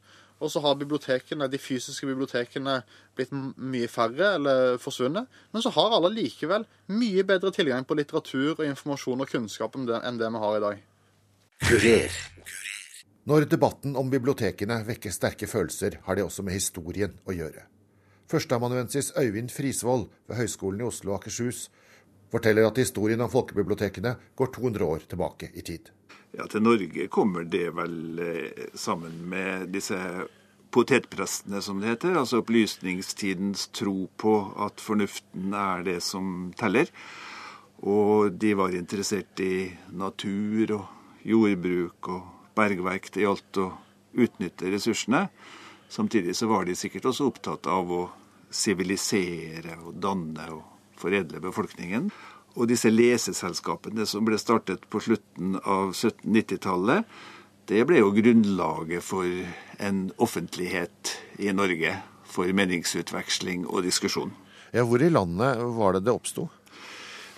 og 0.40 0.49
så 0.49 0.62
har 0.64 0.78
bibliotekene, 0.80 1.49
de 1.52 1.61
fysiske 1.61 2.09
bibliotekene 2.09 2.78
blitt 3.16 3.32
mye 3.32 3.88
færre 3.92 4.35
eller 4.38 4.78
forsvunnet. 4.80 5.28
Men 5.52 5.64
så 5.64 5.73
har 5.76 5.97
alle 5.97 6.12
likevel 6.14 6.64
mye 6.97 7.25
bedre 7.28 7.52
tilgang 7.52 7.85
på 7.85 7.99
litteratur 7.99 8.54
og 8.54 8.64
informasjon 8.64 9.20
og 9.20 9.28
kunnskap 9.28 9.76
enn 9.76 9.85
det, 9.90 10.00
enn 10.00 10.20
det 10.20 10.30
vi 10.32 10.42
har 10.44 10.56
i 10.56 10.62
dag. 10.64 10.87
Kurer. 11.68 12.16
Når 13.28 13.44
debatten 13.52 13.99
om 14.00 14.09
bibliotekene 14.11 14.80
vekker 14.87 15.12
sterke 15.12 15.47
følelser, 15.47 16.00
har 16.06 16.16
det 16.16 16.25
også 16.25 16.42
med 16.47 16.56
historien 16.56 17.12
å 17.28 17.37
gjøre. 17.37 17.66
Førsteamanuensis 18.32 19.12
Øyvind 19.18 19.52
Frisvold 19.52 20.09
ved 20.30 20.40
Høgskolen 20.40 20.80
i 20.80 20.88
Oslo 20.88 21.12
og 21.12 21.20
Akershus 21.20 21.66
forteller 22.32 22.64
at 22.64 22.78
historien 22.80 23.20
om 23.20 23.30
folkebibliotekene 23.30 24.16
går 24.38 24.54
200 24.56 24.87
år 24.87 25.09
tilbake 25.11 25.50
i 25.52 25.66
tid. 25.66 25.90
Ja, 26.40 26.47
Til 26.49 26.62
Norge 26.64 27.04
kommer 27.12 27.44
det 27.44 27.66
vel 27.76 28.20
eh, 28.25 28.68
sammen 28.73 29.12
med 29.28 29.66
disse 29.75 29.99
potetprestene, 30.73 31.61
som 31.61 31.82
det 31.82 31.90
heter. 31.90 32.14
Altså 32.16 32.40
opplysningstidens 32.40 33.66
tro 33.76 34.06
på 34.16 34.32
at 34.64 34.80
fornuften 34.80 35.52
er 35.52 35.85
det 35.85 35.99
som 36.06 36.49
teller. 36.56 36.88
Og 37.85 38.32
de 38.40 38.54
var 38.56 38.73
interessert 38.73 39.42
i 39.44 39.68
natur 39.92 40.73
og 40.78 41.28
jordbruk 41.28 42.09
og 42.14 42.49
bergverk. 42.56 43.12
Det 43.12 43.26
gjaldt 43.26 43.61
å 43.61 43.68
utnytte 44.16 44.73
ressursene. 44.73 45.26
Samtidig 45.92 46.38
så 46.40 46.49
var 46.49 46.64
de 46.64 46.78
sikkert 46.78 47.11
også 47.12 47.28
opptatt 47.28 47.68
av 47.68 47.92
å 47.92 48.02
sivilisere 48.49 49.76
og 49.85 50.00
danne 50.00 50.49
og 50.56 50.64
foredle 51.00 51.44
befolkningen. 51.44 52.09
Og 52.59 52.66
disse 52.71 52.90
leseselskapene 52.90 54.07
som 54.09 54.25
ble 54.26 54.38
startet 54.40 54.87
på 54.90 55.02
slutten 55.02 55.59
av 55.62 55.92
1790-tallet, 55.95 57.07
det 57.71 57.85
ble 57.87 58.00
jo 58.00 58.11
grunnlaget 58.16 59.04
for 59.07 59.26
en 59.78 60.09
offentlighet 60.19 61.12
i 61.38 61.52
Norge 61.54 61.95
for 62.26 62.50
meningsutveksling 62.50 63.69
og 63.69 63.85
diskusjon. 63.87 64.33
Ja, 64.75 64.83
Hvor 64.83 65.02
i 65.02 65.11
landet 65.11 65.62
var 65.78 65.95
det 65.95 66.04
det 66.07 66.14
oppsto? 66.14 66.49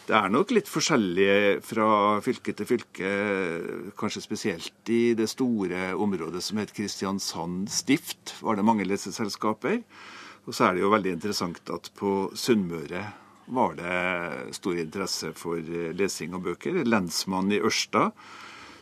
Det 0.03 0.17
er 0.19 0.33
nok 0.33 0.51
litt 0.51 0.67
forskjellig 0.67 1.63
fra 1.63 2.19
fylke 2.25 2.53
til 2.59 2.67
fylke, 2.67 3.11
kanskje 3.97 4.25
spesielt 4.25 4.91
i 4.91 5.15
det 5.15 5.29
store 5.31 5.93
området 5.95 6.43
som 6.43 6.59
het 6.59 6.73
Kristiansand 6.75 7.71
stift, 7.71 8.35
var 8.43 8.59
det 8.59 8.67
mange 8.67 8.89
leseselskaper. 8.89 9.79
Og 10.43 10.57
så 10.57 10.67
er 10.67 10.75
det 10.75 10.83
jo 10.83 10.91
veldig 10.91 11.15
interessant 11.15 11.71
at 11.71 11.93
på 11.95 12.33
Sunnmøre 12.35 13.05
var 13.53 13.77
det 13.79 14.55
stor 14.57 14.79
interesse 14.81 15.33
for 15.37 15.61
lesing 15.99 16.35
og 16.37 16.47
bøker. 16.49 16.83
Lensmannen 16.89 17.57
i 17.57 17.61
Ørsta 17.63 18.09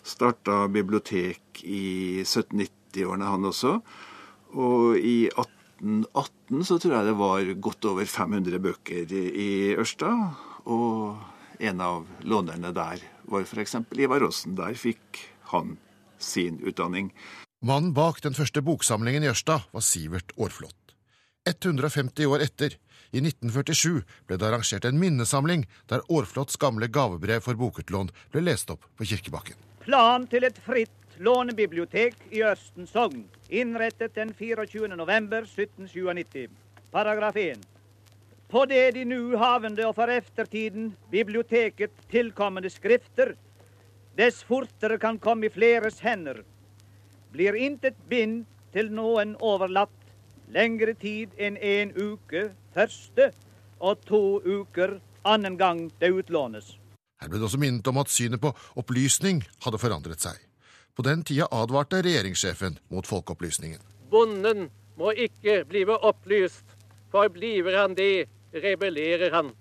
starta 0.06 0.64
bibliotek 0.72 1.62
i 1.64 2.22
1790-årene, 2.24 3.30
han 3.30 3.50
også. 3.50 3.74
Og 4.58 4.96
i 4.98 5.28
1818 5.30 6.64
så 6.66 6.78
tror 6.80 6.96
jeg 6.96 7.10
det 7.10 7.18
var 7.20 7.52
godt 7.68 7.90
over 7.90 8.08
500 8.08 8.62
bøker 8.62 9.14
i 9.18 9.50
Ørsta. 9.78 10.14
Og 10.70 11.20
en 11.60 11.84
av 11.84 12.08
lånerne 12.24 12.72
der 12.76 13.04
var 13.30 13.46
f.eks. 13.46 13.76
Ivar 13.98 14.24
Aasen. 14.26 14.56
Der 14.58 14.74
fikk 14.78 15.22
han 15.52 15.76
sin 16.20 16.60
utdanning. 16.66 17.12
Mannen 17.60 17.92
bak 17.96 18.22
den 18.24 18.36
første 18.36 18.62
boksamlingen 18.64 19.24
i 19.24 19.30
Ørsta 19.32 19.60
var 19.72 19.84
Sivert 19.84 20.32
Aarflot. 20.38 20.76
150 21.48 22.28
år 22.28 22.44
etter, 22.44 22.76
i 23.12 23.22
1947, 23.22 24.02
ble 24.26 24.38
det 24.38 24.46
arrangert 24.46 24.86
en 24.86 25.00
minnesamling 25.00 25.66
der 25.90 26.04
Aarflots 26.08 26.58
gamle 26.60 26.88
gavebrev 26.88 27.42
for 27.44 27.58
bokutlån 27.58 28.12
ble 28.32 28.44
lest 28.44 28.70
opp 28.70 28.86
på 28.96 29.08
Kirkebakken. 29.10 29.58
Plan 29.84 30.26
til 30.30 30.46
et 30.46 30.58
fritt 30.64 31.18
lånebibliotek 31.20 32.16
i 32.30 32.44
Østen 32.46 32.86
sogn, 32.88 33.26
innrettet 33.48 34.14
den 34.14 34.32
24. 34.34 34.88
november 34.96 35.44
1797. 35.44 36.48
Paragraf 36.90 37.36
1. 37.36 37.66
På 38.50 38.64
det 38.66 38.94
de 38.96 39.04
nu 39.04 39.36
havende 39.38 39.84
og 39.86 39.94
for 39.98 40.10
eftertiden 40.10 40.94
biblioteket 41.10 41.92
tilkommende 42.10 42.70
skrifter, 42.70 43.34
dess 44.18 44.42
fortere 44.42 44.98
kan 44.98 45.20
komme 45.22 45.46
i 45.46 45.52
fleres 45.54 46.00
hender, 46.02 46.42
blir 47.30 47.54
intet 47.54 47.98
bind 48.10 48.42
til 48.74 48.90
noen 48.94 49.36
overlatt 49.38 49.94
lengre 50.50 50.96
tid 50.98 51.36
enn 51.38 51.56
en 51.56 51.92
uke 51.94 52.48
første 52.74 53.30
og 53.80 54.04
to 54.08 54.40
uker 54.44 54.98
annen 55.24 55.56
gang 55.60 55.88
det 56.00 56.12
utlånes. 56.12 56.76
Her 57.20 57.28
ble 57.28 57.40
det 57.40 57.48
også 57.50 57.60
minnet 57.60 57.88
om 57.90 58.00
at 58.00 58.12
synet 58.12 58.40
på 58.40 58.52
opplysning 58.80 59.42
hadde 59.64 59.80
forandret 59.80 60.22
seg. 60.24 60.36
På 60.96 61.04
den 61.04 61.22
tida 61.24 61.48
advarte 61.52 62.00
regjeringssjefen 62.04 62.78
mot 62.92 63.06
folkeopplysningen. 63.06 63.80
Bonden 64.10 64.68
må 64.96 65.12
ikke 65.12 65.62
blive 65.68 65.96
opplyst, 65.96 66.64
for 67.12 67.28
bliver 67.28 67.76
han 67.76 67.94
det, 67.96 68.28
rebellerer 68.54 69.32
han. 69.34 69.52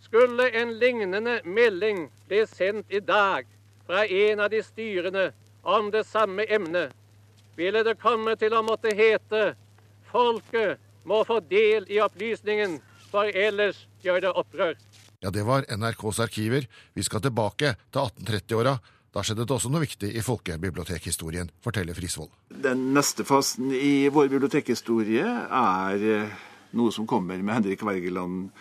Skulle 0.00 0.48
en 0.56 0.72
lignende 0.78 1.40
melding 1.44 2.06
bli 2.28 2.44
sendt 2.48 2.90
i 2.90 3.00
dag 3.00 3.46
fra 3.86 4.06
en 4.06 4.40
av 4.40 4.50
de 4.50 4.62
styrende 4.62 5.30
om 5.62 5.90
det 5.90 6.06
samme 6.06 6.46
emnet, 6.48 6.94
ville 7.56 7.82
det 7.84 7.98
komme 8.00 8.36
til 8.40 8.54
å 8.56 8.62
måtte 8.64 8.94
hete 8.96 9.52
folket 10.10 10.80
må 11.10 11.24
få 11.26 11.40
del 11.50 11.88
i 11.90 12.00
opplysningen, 12.04 12.78
for 13.10 13.30
ellers 13.34 13.84
gjør 14.04 14.24
det 14.24 14.32
opprør. 14.38 14.76
Ja, 15.20 15.32
det 15.34 15.44
var 15.44 15.66
NRKs 15.68 16.22
arkiver. 16.24 16.66
Vi 16.96 17.04
skal 17.04 17.22
tilbake 17.24 17.74
til 17.92 18.00
1830-åra. 18.06 18.78
Da 19.10 19.24
skjedde 19.26 19.42
det 19.42 19.56
også 19.56 19.72
noe 19.72 19.82
viktig 19.82 20.12
i 20.14 20.22
folkebibliotekhistorien, 20.22 21.50
forteller 21.64 21.96
Frisvold. 21.98 22.30
Den 22.62 22.92
neste 22.94 23.26
fasen 23.26 23.72
i 23.74 24.06
vår 24.12 24.30
bibliotekhistorie 24.30 25.26
er 25.26 26.04
eh, 26.14 26.36
noe 26.78 26.94
som 26.94 27.08
kommer 27.10 27.42
med 27.42 27.56
Henrik 27.58 27.82
Wergeland 27.82 28.52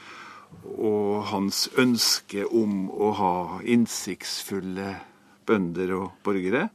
og 0.74 1.30
hans 1.30 1.68
ønske 1.78 2.48
om 2.50 2.88
å 2.90 3.12
ha 3.20 3.34
innsiktsfulle 3.62 4.96
bønder 5.46 5.94
og 6.00 6.18
borgere. 6.26 6.72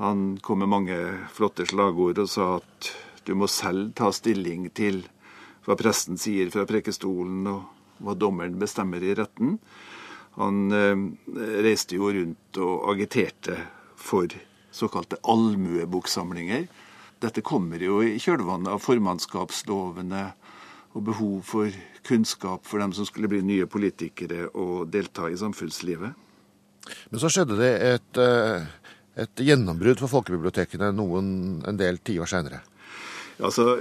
Han 0.00 0.38
kom 0.42 0.64
med 0.64 0.72
mange 0.72 0.96
flotte 1.36 1.68
slagord 1.68 2.24
og 2.24 2.32
sa 2.32 2.54
at 2.56 2.88
du 3.26 3.34
må 3.38 3.48
selv 3.50 3.92
ta 3.98 4.10
stilling 4.14 4.68
til 4.76 5.02
hva 5.64 5.76
presten 5.80 6.18
sier 6.20 6.50
fra 6.52 6.66
prekestolen, 6.68 7.46
og 7.48 8.02
hva 8.04 8.16
dommeren 8.18 8.58
bestemmer 8.60 9.04
i 9.04 9.14
retten. 9.16 9.58
Han 10.38 10.64
eh, 10.74 11.04
reiste 11.64 11.96
jo 11.96 12.10
rundt 12.12 12.58
og 12.60 12.88
agiterte 12.94 13.56
for 13.96 14.32
såkalte 14.74 15.20
allmueboksamlinger. 15.30 16.66
Dette 17.22 17.44
kommer 17.46 17.80
jo 17.80 18.00
i 18.04 18.18
kjølvannet 18.20 18.74
av 18.74 18.82
formannskapslovene 18.82 20.24
og 20.94 21.06
behov 21.06 21.38
for 21.46 21.70
kunnskap 22.06 22.66
for 22.68 22.82
dem 22.82 22.92
som 22.94 23.06
skulle 23.08 23.30
bli 23.30 23.40
nye 23.46 23.68
politikere 23.70 24.50
og 24.52 24.90
delta 24.92 25.30
i 25.30 25.38
samfunnslivet. 25.38 26.20
Men 27.10 27.22
så 27.22 27.30
skjedde 27.32 27.56
det 27.56 27.72
et, 27.94 28.20
eh, 28.20 28.66
et 29.24 29.46
gjennombrudd 29.46 30.02
for 30.02 30.12
folkebibliotekene 30.12 30.92
noen, 30.92 31.62
en 31.64 31.80
del 31.80 32.02
tiår 32.04 32.28
seinere. 32.28 32.60
Altså, 33.42 33.74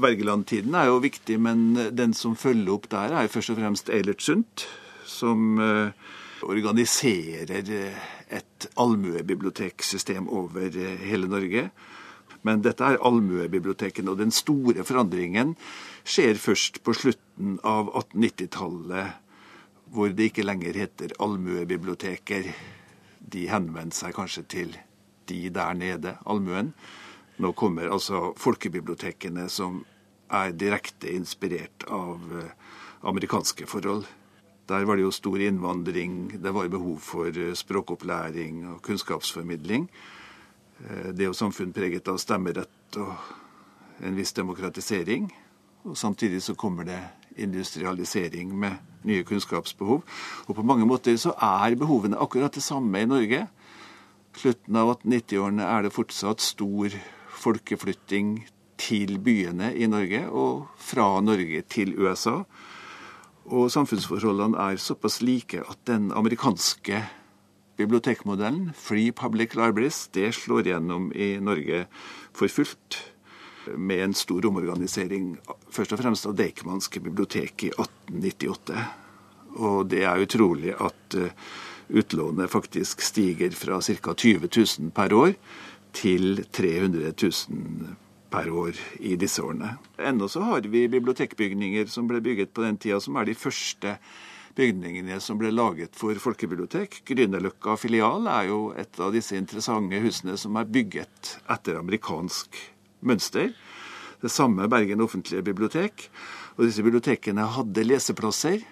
Wergeland-tiden 0.00 0.74
er 0.74 0.88
jo 0.88 1.02
viktig, 1.04 1.36
men 1.40 1.74
den 1.92 2.14
som 2.16 2.36
følger 2.36 2.72
opp 2.72 2.88
der, 2.92 3.12
er 3.12 3.28
først 3.28 3.52
og 3.52 3.58
fremst 3.60 3.90
Eilert 3.92 4.24
Sundt, 4.24 4.64
som 5.04 5.60
uh, 5.60 5.90
organiserer 6.42 7.52
et 7.58 8.68
allmuebiblioteksystem 8.80 10.28
over 10.28 10.72
hele 11.04 11.28
Norge. 11.28 11.68
Men 12.46 12.62
dette 12.62 12.86
er 12.86 13.00
allmuebibliotekene, 13.04 14.12
og 14.12 14.20
den 14.22 14.32
store 14.34 14.84
forandringen 14.86 15.56
skjer 16.08 16.38
først 16.40 16.82
på 16.86 16.94
slutten 16.96 17.58
av 17.66 17.90
1890-tallet, 17.92 19.16
hvor 19.92 20.12
det 20.12 20.30
ikke 20.30 20.46
lenger 20.46 20.76
heter 20.76 21.16
allmuebiblioteker. 21.24 22.52
De 23.18 23.48
henvendte 23.50 23.98
seg 23.98 24.16
kanskje 24.16 24.44
til 24.48 24.76
de 25.28 25.48
der 25.52 25.76
nede, 25.76 26.14
allmuen. 26.24 26.72
Nå 27.38 27.52
kommer 27.54 27.90
altså 27.92 28.32
folkebibliotekene 28.36 29.46
som 29.52 29.82
er 30.34 30.52
direkte 30.58 31.10
inspirert 31.14 31.86
av 31.88 32.22
amerikanske 33.06 33.66
forhold. 33.66 34.06
Der 34.68 34.84
var 34.84 34.98
det 34.98 35.06
jo 35.06 35.12
stor 35.14 35.40
innvandring, 35.40 36.42
det 36.42 36.52
var 36.52 36.68
behov 36.68 36.98
for 37.00 37.32
språkopplæring 37.54 38.66
og 38.74 38.82
kunnskapsformidling. 38.82 39.86
Det 41.14 41.22
er 41.22 41.30
jo 41.30 41.36
samfunn 41.36 41.72
preget 41.72 42.08
av 42.10 42.18
stemmerett 42.20 42.98
og 43.00 43.14
en 44.04 44.18
viss 44.18 44.34
demokratisering. 44.36 45.30
Og 45.88 45.96
samtidig 45.96 46.42
så 46.42 46.54
kommer 46.54 46.84
det 46.84 46.98
industrialisering 47.38 48.50
med 48.58 48.76
nye 49.06 49.24
kunnskapsbehov. 49.24 50.02
Og 50.46 50.54
på 50.54 50.62
mange 50.62 50.86
måter 50.86 51.16
så 51.16 51.32
er 51.38 51.78
behovene 51.78 52.18
akkurat 52.18 52.54
det 52.54 52.62
samme 52.62 53.00
i 53.00 53.08
Norge. 53.08 53.46
Slutten 54.36 54.76
av 54.76 54.92
1890-årene 54.98 55.64
er 55.64 55.86
det 55.86 55.94
fortsatt 55.94 56.44
stor 56.44 56.92
folkeflytting 57.38 58.40
til 58.78 59.18
byene 59.22 59.72
i 59.74 59.88
Norge 59.90 60.24
og 60.30 60.68
fra 60.78 61.18
Norge 61.24 61.62
til 61.70 61.94
USA. 61.98 62.42
Og 63.48 63.70
samfunnsforholdene 63.72 64.58
er 64.60 64.80
såpass 64.80 65.22
like 65.24 65.62
at 65.64 65.80
den 65.88 66.10
amerikanske 66.12 67.02
bibliotekmodellen, 67.78 68.72
Free 68.74 69.12
Public 69.12 69.54
Libraries, 69.54 70.08
det 70.12 70.34
slår 70.34 70.66
gjennom 70.68 71.12
i 71.14 71.36
Norge 71.40 71.86
for 72.34 72.50
fullt. 72.50 72.98
Med 73.76 74.00
en 74.00 74.14
stor 74.16 74.46
omorganisering, 74.48 75.34
først 75.70 75.92
og 75.92 76.00
fremst 76.00 76.26
av 76.26 76.36
Deichmanske 76.38 77.02
bibliotek 77.04 77.66
i 77.68 77.72
1898. 77.74 78.84
Og 79.60 79.90
det 79.92 80.04
er 80.08 80.22
utrolig 80.24 80.72
at 80.72 81.16
utlånet 81.88 82.50
faktisk 82.52 83.02
stiger 83.04 83.52
fra 83.56 83.80
ca. 83.84 84.14
20 84.14 84.48
000 84.48 84.92
per 84.96 85.12
år 85.12 85.34
til 85.96 86.44
300 86.52 87.12
000 87.12 87.96
per 88.30 88.50
år 88.52 88.78
i 89.00 89.16
disse 89.20 89.42
årene. 89.42 89.76
Ennå 89.98 90.28
så 90.28 90.42
har 90.44 90.66
vi 90.68 90.88
bibliotekbygninger 90.90 91.88
som 91.92 92.08
ble 92.10 92.20
bygget 92.24 92.52
på 92.54 92.64
den 92.66 92.76
tida, 92.80 93.00
som 93.00 93.16
er 93.16 93.28
de 93.28 93.36
første 93.38 93.96
bygningene 94.58 95.20
som 95.22 95.38
ble 95.38 95.52
laget 95.54 95.96
for 95.96 96.18
folkebibliotek. 96.20 97.00
Grünerløkka 97.08 97.76
filial 97.78 98.26
er 98.30 98.48
jo 98.50 98.60
et 98.76 98.98
av 99.00 99.14
disse 99.14 99.38
interessante 99.38 100.00
husene 100.02 100.36
som 100.40 100.58
er 100.58 100.68
bygget 100.68 101.36
etter 101.48 101.78
amerikansk 101.78 102.58
mønster. 103.06 103.52
Det 104.18 104.32
samme 104.34 104.66
Bergen 104.70 105.04
offentlige 105.04 105.46
bibliotek. 105.46 106.08
Og 106.58 106.66
disse 106.66 106.82
bibliotekene 106.82 107.46
hadde 107.54 107.86
leseplasser. 107.86 108.64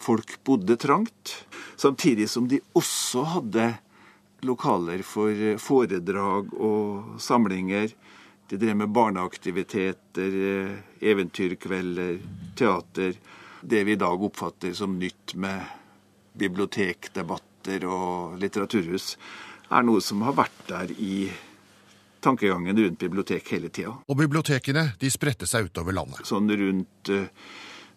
Folk 0.00 0.36
bodde 0.44 0.76
trangt. 0.80 1.38
Samtidig 1.80 2.28
som 2.28 2.48
de 2.48 2.60
også 2.76 3.24
hadde 3.36 3.70
lokaler 4.46 5.02
for 5.06 5.58
foredrag 5.60 6.54
og 6.54 7.20
samlinger. 7.20 7.92
De 8.50 8.58
drev 8.58 8.76
med 8.80 8.94
barneaktiviteter, 8.94 10.38
eventyrkvelder, 11.00 12.16
teater. 12.58 13.14
Det 13.60 13.84
vi 13.84 13.94
i 13.94 14.00
dag 14.00 14.22
oppfatter 14.22 14.72
som 14.74 14.98
nytt 14.98 15.36
med 15.38 15.60
bibliotekdebatter 16.40 17.84
og 17.86 18.40
litteraturhus, 18.40 19.14
er 19.70 19.86
noe 19.86 20.02
som 20.02 20.24
har 20.26 20.34
vært 20.38 20.66
der 20.70 20.92
i 20.96 21.30
tankegangen 22.20 22.76
rundt 22.76 22.98
bibliotek 23.00 23.52
hele 23.54 23.68
tida. 23.68 23.94
Og 24.08 24.18
bibliotekene 24.18 24.90
de 25.00 25.10
spredte 25.12 25.48
seg 25.48 25.70
utover 25.70 25.96
landet. 25.96 26.24
Sånn 26.28 26.50
rundt 26.50 27.12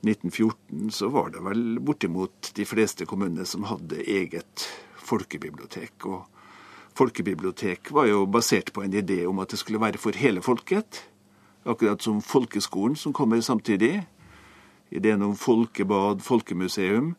1914 0.03 0.91
så 0.91 1.09
var 1.09 1.31
det 1.33 1.43
vel 1.43 1.79
bortimot 1.79 2.51
de 2.55 2.65
fleste 2.67 3.07
kommunene 3.07 3.47
som 3.47 3.65
hadde 3.67 4.03
eget 4.03 4.67
folkebibliotek. 5.05 6.07
Og 6.09 6.25
folkebibliotek 6.97 7.91
var 7.95 8.09
jo 8.09 8.25
basert 8.29 8.73
på 8.73 8.85
en 8.85 8.93
idé 8.93 9.23
om 9.29 9.41
at 9.43 9.53
det 9.53 9.59
skulle 9.61 9.81
være 9.81 10.01
for 10.01 10.17
hele 10.17 10.43
folket. 10.45 11.03
Akkurat 11.65 12.01
som 12.03 12.21
folkeskolen 12.21 12.97
som 12.99 13.13
kommer 13.15 13.41
samtidig. 13.41 14.03
Ideen 14.93 15.23
om 15.25 15.35
folkebad, 15.35 16.21
folkemuseum. 16.21 17.13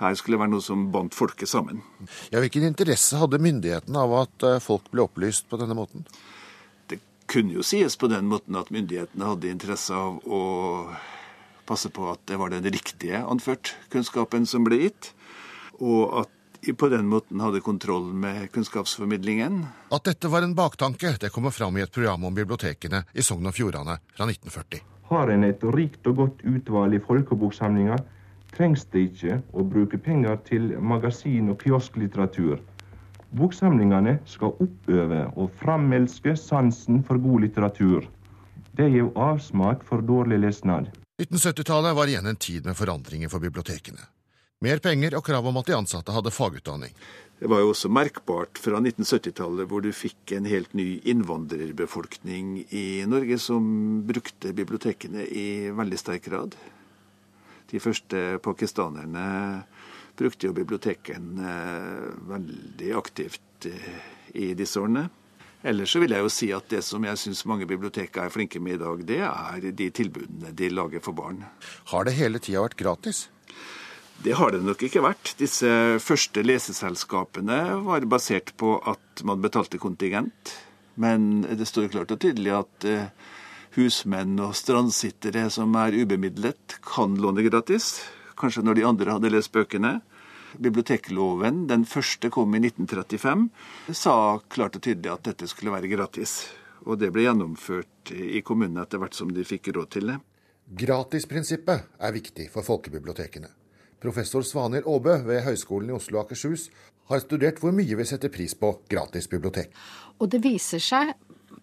Her 0.00 0.14
skulle 0.18 0.34
det 0.34 0.42
være 0.42 0.52
noe 0.56 0.64
som 0.64 0.88
bandt 0.92 1.14
folket 1.14 1.48
sammen. 1.48 1.82
Ja, 2.32 2.40
Hvilken 2.42 2.66
interesse 2.66 3.20
hadde 3.20 3.38
myndighetene 3.38 4.00
av 4.02 4.14
at 4.24 4.46
eh, 4.46 4.62
folk 4.62 4.88
ble 4.90 5.04
opplyst 5.06 5.46
på 5.48 5.60
denne 5.60 5.76
måten? 5.78 6.02
Det 6.90 6.98
kunne 7.30 7.54
jo 7.54 7.62
sies 7.62 7.94
på 7.96 8.10
den 8.10 8.26
måten 8.30 8.58
at 8.58 8.72
myndighetene 8.74 9.28
hadde 9.30 9.52
interesse 9.52 9.94
av 9.94 10.18
å 10.26 10.40
passe 11.64 11.88
på 11.94 12.08
at 12.10 12.24
det 12.28 12.40
var 12.40 12.50
den 12.52 12.66
riktige 12.66 13.22
anført 13.22 13.72
kunnskapen 13.94 14.48
som 14.50 14.66
ble 14.66 14.82
gitt, 14.82 15.12
og 15.78 16.24
at 16.24 16.33
på 16.72 16.88
den 16.88 17.06
måten 17.06 17.40
hadde 17.40 17.60
kontroll 17.60 18.12
med 18.12 18.48
kunnskapsformidlingen. 18.52 19.66
At 19.92 20.04
dette 20.08 20.30
var 20.32 20.42
en 20.42 20.54
baktanke, 20.54 21.16
det 21.20 21.30
kommer 21.34 21.50
fram 21.50 21.76
i 21.76 21.84
et 21.84 21.92
program 21.92 22.24
om 22.24 22.34
bibliotekene 22.34 23.04
i 23.12 23.22
Sogn 23.22 23.46
og 23.46 23.54
Fjordane 23.54 23.98
fra 24.16 24.28
1940. 24.30 24.80
Har 25.10 25.28
en 25.34 25.44
et 25.44 25.64
rikt 25.76 26.06
og 26.08 26.16
godt 26.22 26.44
utvalg 26.48 26.96
i 26.96 27.02
folkeboksamlinga, 27.04 27.98
trengs 28.56 28.86
det 28.94 29.08
ikke 29.10 29.40
å 29.52 29.66
bruke 29.68 29.98
penger 29.98 30.40
til 30.48 30.72
magasin- 30.80 31.50
og 31.52 31.60
kiosklitteratur. 31.60 32.62
Boksamlingene 33.34 34.18
skal 34.30 34.54
oppøve 34.62 35.24
og 35.34 35.50
framelske 35.60 36.36
sansen 36.38 37.02
for 37.04 37.18
god 37.18 37.48
litteratur. 37.48 38.06
Det 38.74 38.88
gir 38.90 39.10
avsmak 39.18 39.82
for 39.86 40.02
dårlig 40.02 40.38
lesnad. 40.46 40.88
1970-tallet 41.20 41.94
var 41.94 42.10
igjen 42.10 42.26
en 42.26 42.38
tid 42.38 42.66
med 42.66 42.78
forandringer 42.78 43.30
for 43.30 43.42
bibliotekene. 43.42 44.13
Mer 44.64 44.80
penger 44.80 45.18
og 45.18 45.26
krav 45.26 45.44
om 45.50 45.58
at 45.60 45.68
de 45.68 45.76
ansatte 45.76 46.12
hadde 46.14 46.32
fagutdanning. 46.32 46.94
Det 47.36 47.50
var 47.50 47.60
jo 47.60 47.72
også 47.74 47.90
merkbart 47.92 48.56
fra 48.62 48.78
1970-tallet, 48.80 49.66
hvor 49.68 49.82
du 49.84 49.90
fikk 49.92 50.32
en 50.36 50.46
helt 50.48 50.72
ny 50.78 51.02
innvandrerbefolkning 51.10 52.62
i 52.72 53.02
Norge 53.10 53.36
som 53.42 53.66
brukte 54.08 54.54
bibliotekene 54.56 55.26
i 55.26 55.48
veldig 55.74 55.98
sterk 56.00 56.30
grad. 56.30 56.56
De 57.68 57.82
første 57.82 58.22
pakistanerne 58.44 59.26
brukte 60.16 60.48
jo 60.48 60.56
bibliotekene 60.56 61.58
veldig 62.30 62.94
aktivt 62.96 63.68
eh, 63.68 64.00
i 64.38 64.52
disse 64.56 64.80
årene. 64.80 65.08
Ellers 65.64 65.92
så 65.92 66.00
vil 66.00 66.14
jeg 66.14 66.24
jo 66.24 66.32
si 66.32 66.50
at 66.54 66.70
det 66.72 66.80
som 66.86 67.04
jeg 67.04 67.20
syns 67.20 67.44
mange 67.50 67.68
biblioteker 67.68 68.24
er 68.24 68.32
flinke 68.32 68.62
med 68.62 68.78
i 68.78 68.82
dag, 68.86 69.04
det 69.08 69.20
er 69.26 69.68
de 69.72 69.92
tilbudene 69.96 70.52
de 70.56 70.72
lager 70.72 71.04
for 71.04 71.16
barn. 71.16 71.44
Har 71.92 72.08
det 72.08 72.16
hele 72.16 72.40
tida 72.40 72.64
vært 72.64 72.80
gratis? 72.80 73.26
Det 74.22 74.36
har 74.38 74.54
det 74.54 74.62
nok 74.64 74.82
ikke 74.86 75.02
vært. 75.04 75.34
Disse 75.40 75.68
første 76.00 76.44
leseselskapene 76.44 77.58
var 77.84 78.06
basert 78.08 78.54
på 78.60 78.76
at 78.88 79.24
man 79.26 79.42
betalte 79.44 79.80
kontingent. 79.82 80.54
Men 80.94 81.42
det 81.42 81.66
står 81.66 81.90
klart 81.92 82.14
og 82.14 82.20
tydelig 82.22 82.52
at 82.54 82.86
eh, 82.88 83.08
husmenn 83.74 84.38
og 84.42 84.54
strandsittere 84.56 85.48
som 85.50 85.74
er 85.80 85.96
ubemidlet, 85.98 86.78
kan 86.86 87.16
låne 87.20 87.44
gratis. 87.46 88.04
Kanskje 88.38 88.64
når 88.66 88.78
de 88.78 88.86
andre 88.88 89.16
hadde 89.16 89.32
lest 89.34 89.52
bøkene. 89.54 89.98
Bibliotekloven, 90.54 91.64
den 91.66 91.82
første 91.82 92.30
kom 92.30 92.54
i 92.54 92.60
1935, 92.62 93.48
sa 93.90 94.38
klart 94.54 94.78
og 94.78 94.84
tydelig 94.86 95.10
at 95.10 95.26
dette 95.26 95.48
skulle 95.50 95.74
være 95.74 95.90
gratis. 95.90 96.44
Og 96.86 97.00
det 97.00 97.10
ble 97.14 97.26
gjennomført 97.26 98.14
i 98.14 98.42
kommunene 98.46 98.84
etter 98.84 99.02
hvert 99.02 99.18
som 99.18 99.32
de 99.34 99.46
fikk 99.46 99.72
råd 99.74 99.90
til 99.96 100.12
det. 100.12 100.20
Gratisprinsippet 100.84 101.98
er 101.98 102.14
viktig 102.14 102.48
for 102.52 102.66
folkebibliotekene. 102.66 103.50
Professor 104.04 104.44
Svanhild 104.44 104.84
Aabø 104.84 105.22
ved 105.24 105.46
Høgskolen 105.46 105.88
i 105.88 105.96
Oslo 105.96 106.20
og 106.20 106.26
Akershus 106.26 106.68
har 107.08 107.22
studert 107.24 107.60
hvor 107.60 107.72
mye 107.72 107.96
vi 107.96 108.04
setter 108.08 108.32
pris 108.32 108.52
på 108.56 108.74
gratis 108.90 109.28
bibliotek. 109.32 109.72
Og 110.20 110.28
det 110.32 110.42
viser 110.44 110.82
seg 110.82 111.14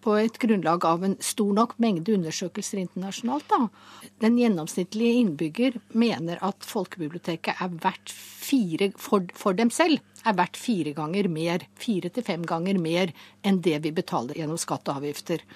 på 0.02 0.16
et 0.18 0.38
grunnlag 0.42 0.82
av 0.88 1.04
en 1.06 1.14
stor 1.22 1.52
nok 1.54 1.76
mengde 1.82 2.16
undersøkelser 2.16 2.80
internasjonalt. 2.82 3.46
Da. 3.52 4.08
Den 4.24 4.38
gjennomsnittlige 4.40 5.20
innbygger 5.20 5.76
mener 5.94 6.40
at 6.42 6.66
folkebiblioteket 6.66 7.62
er 7.62 7.76
verdt 7.84 8.10
fire, 8.12 8.90
for, 8.98 9.28
for 9.38 9.54
dem 9.58 9.70
selv 9.70 10.02
er 10.26 10.38
verdt 10.38 10.58
fire 10.58 10.94
ganger 10.96 11.28
mer, 11.30 11.66
fire 11.78 12.10
til 12.10 12.26
fem 12.26 12.46
ganger 12.48 12.80
mer 12.82 13.14
enn 13.46 13.62
det 13.62 13.78
vi 13.86 13.94
betaler 13.94 14.38
gjennom 14.42 14.58
skatt 14.58 14.90
og 14.90 14.98
avgifter. 15.02 15.46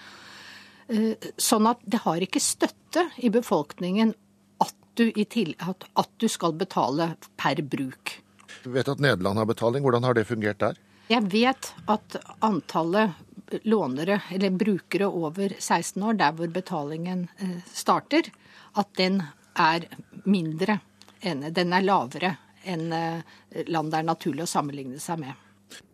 Eh, 0.87 1.33
sånn 1.35 1.66
at 1.66 1.83
det 1.83 2.05
har 2.07 2.22
ikke 2.22 2.42
støtte 2.42 3.09
i 3.18 3.33
befolkningen 3.35 4.14
du, 4.97 5.11
til, 5.25 5.55
at, 5.59 5.87
at 5.97 6.11
du 6.21 6.29
skal 6.33 6.57
betale 6.59 7.13
per 7.39 7.63
bruk. 7.63 8.17
Du 8.65 8.73
vet 8.75 8.89
at 8.89 9.03
Nederland 9.03 9.39
har 9.39 9.49
betaling. 9.49 9.85
Hvordan 9.85 10.05
har 10.09 10.17
det 10.17 10.27
fungert 10.29 10.61
der? 10.63 10.79
Jeg 11.11 11.23
vet 11.31 11.71
at 11.87 12.17
antallet 12.43 13.15
lånere, 13.63 14.21
eller 14.35 14.51
brukere 14.51 15.07
over 15.07 15.55
16 15.59 16.03
år, 16.03 16.19
der 16.19 16.33
hvor 16.35 16.51
betalingen 16.51 17.29
eh, 17.39 17.61
starter, 17.71 18.31
at 18.77 18.89
den 18.99 19.23
er 19.57 19.87
mindre 20.25 20.81
Den 21.23 21.73
er 21.73 21.83
lavere 21.83 22.37
enn 22.69 22.93
eh, 22.93 23.23
land 23.73 23.91
det 23.91 23.99
er 23.99 24.07
naturlig 24.07 24.45
å 24.45 24.51
sammenligne 24.51 25.01
seg 25.03 25.23
med. 25.23 25.33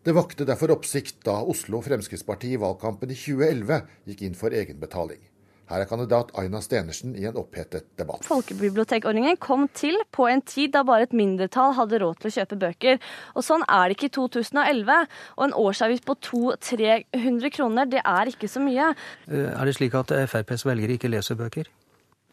Det 0.02 0.12
vakte 0.16 0.44
derfor 0.44 0.74
oppsikt 0.74 1.22
da 1.24 1.38
Oslo 1.48 1.80
Fremskrittsparti 1.84 2.52
i 2.52 2.60
valgkampen 2.60 3.12
i 3.12 3.16
2011 3.16 3.78
gikk 4.10 4.24
inn 4.26 4.36
for 4.36 4.52
egenbetaling. 4.52 5.20
Her 5.70 5.84
er 5.84 5.88
kandidat 5.88 6.32
Aina 6.38 6.60
Stenersen 6.64 7.14
i 7.16 7.26
en 7.28 7.36
opphetet 7.38 7.86
debatt. 7.98 8.24
Folkebibliotekordningen 8.28 9.38
kom 9.40 9.68
til 9.72 9.96
på 10.12 10.26
en 10.28 10.42
tid 10.44 10.74
da 10.74 10.82
bare 10.86 11.06
et 11.06 11.14
mindretall 11.16 11.76
hadde 11.78 12.00
råd 12.02 12.18
til 12.20 12.32
å 12.32 12.34
kjøpe 12.38 12.58
bøker. 12.64 12.98
Og 13.36 13.46
Sånn 13.46 13.64
er 13.68 13.88
det 13.88 13.98
ikke 13.98 14.10
i 14.10 14.16
2011. 14.18 15.06
Og 15.38 15.46
en 15.46 15.54
årsavgift 15.62 16.08
på 16.08 16.18
200-300 16.28 17.54
kroner, 17.54 17.88
det 17.88 18.02
er 18.02 18.32
ikke 18.32 18.50
så 18.50 18.62
mye. 18.64 18.92
Eh, 19.28 19.48
er 19.52 19.68
det 19.68 19.76
slik 19.78 19.96
at 19.98 20.12
FrPs 20.26 20.66
velgere 20.68 20.98
ikke 20.98 21.10
leser 21.12 21.38
bøker? 21.38 21.70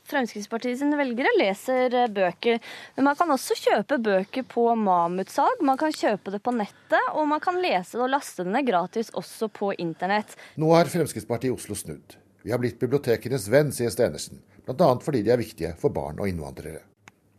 Fremskrittspartiet 0.09 0.79
sine 0.79 0.97
velgere 0.97 1.31
leser 1.37 1.93
eh, 1.93 2.07
bøker. 2.11 2.61
Men 2.97 3.09
man 3.11 3.17
kan 3.19 3.33
også 3.35 3.57
kjøpe 3.59 3.99
bøker 4.03 4.47
på 4.49 4.65
Mammutsalg, 4.75 5.61
Man 5.65 5.77
kan 5.77 5.93
kjøpe 5.93 6.33
det 6.33 6.41
på 6.43 6.53
nettet, 6.55 7.11
og 7.13 7.27
man 7.29 7.43
kan 7.43 7.59
lese 7.61 7.97
det 7.97 8.07
og 8.07 8.15
laste 8.15 8.45
det 8.45 8.55
ned 8.55 8.65
gratis 8.67 9.13
også 9.13 9.51
på 9.53 9.73
internett. 9.77 10.35
Nå 10.57 10.73
har 10.73 10.89
Fremskrittspartiet 10.89 11.53
i 11.53 11.55
Oslo 11.55 11.77
snudd. 11.77 12.17
Vi 12.43 12.51
har 12.51 12.61
blitt 12.61 12.79
bibliotekenes 12.79 13.49
venn, 13.51 13.73
sier 13.75 13.91
Stenersen, 13.91 14.39
bl.a. 14.65 14.93
fordi 15.03 15.23
de 15.25 15.33
er 15.33 15.41
viktige 15.41 15.73
for 15.79 15.91
barn 15.95 16.21
og 16.21 16.29
innvandrere. 16.29 16.85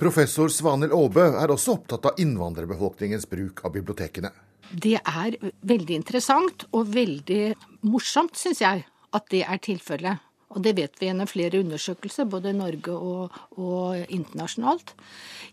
Professor 0.01 0.49
Svanhild 0.53 0.95
Aabø 0.97 1.27
er 1.43 1.53
også 1.53 1.75
opptatt 1.77 2.07
av 2.09 2.21
innvandrerbefolkningens 2.23 3.27
bruk 3.29 3.65
av 3.69 3.75
bibliotekene. 3.75 4.31
Det 4.71 4.97
er 4.97 5.37
veldig 5.67 5.97
interessant 5.99 6.65
og 6.71 6.93
veldig 6.95 7.43
morsomt, 7.91 8.39
syns 8.39 8.63
jeg, 8.63 8.85
at 8.87 9.27
det 9.33 9.43
er 9.45 9.61
tilfellet. 9.61 10.23
Og 10.51 10.63
det 10.65 10.75
vet 10.79 10.97
vi 10.99 11.09
gjennom 11.11 11.29
flere 11.31 11.61
undersøkelser, 11.63 12.29
både 12.31 12.53
i 12.53 12.59
Norge 12.59 12.95
og, 12.95 13.37
og 13.61 14.13
internasjonalt. 14.13 14.95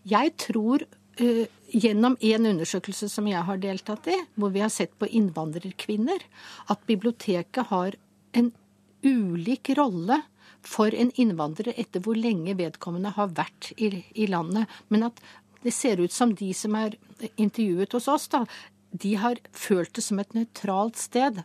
Jeg 0.08 0.32
tror 0.42 0.84
uh, 0.86 1.44
gjennom 1.68 2.16
en 2.16 2.48
undersøkelse 2.52 3.10
som 3.12 3.28
jeg 3.30 3.44
har 3.50 3.60
deltatt 3.62 4.08
i, 4.10 4.16
hvor 4.34 4.54
vi 4.54 4.64
har 4.64 4.72
sett 4.74 4.96
på 4.98 5.10
innvandrerkvinner, 5.20 6.24
at 6.72 6.88
biblioteket 6.88 7.70
har 7.70 7.98
en 8.38 8.50
ulik 9.02 9.70
rolle 9.78 10.22
for 10.62 10.94
en 10.94 11.10
innvandrer 11.14 11.74
etter 11.76 12.02
hvor 12.04 12.18
lenge 12.18 12.56
vedkommende 12.58 13.12
har 13.16 13.30
vært 13.36 13.72
i, 13.76 14.04
i, 14.14 14.26
landet. 14.30 14.68
Men 14.88 15.08
at 15.10 15.20
det 15.62 15.74
ser 15.74 16.00
ut 16.02 16.14
som 16.14 16.34
de 16.38 16.50
som 16.54 16.76
er 16.78 16.96
intervjuet 17.36 17.94
hos 17.94 18.08
oss, 18.10 18.28
da, 18.32 18.44
de 18.90 19.14
har 19.20 19.40
følt 19.52 19.94
det 19.96 20.04
som 20.04 20.20
et 20.22 20.34
nøytralt 20.36 20.98
sted. 21.00 21.42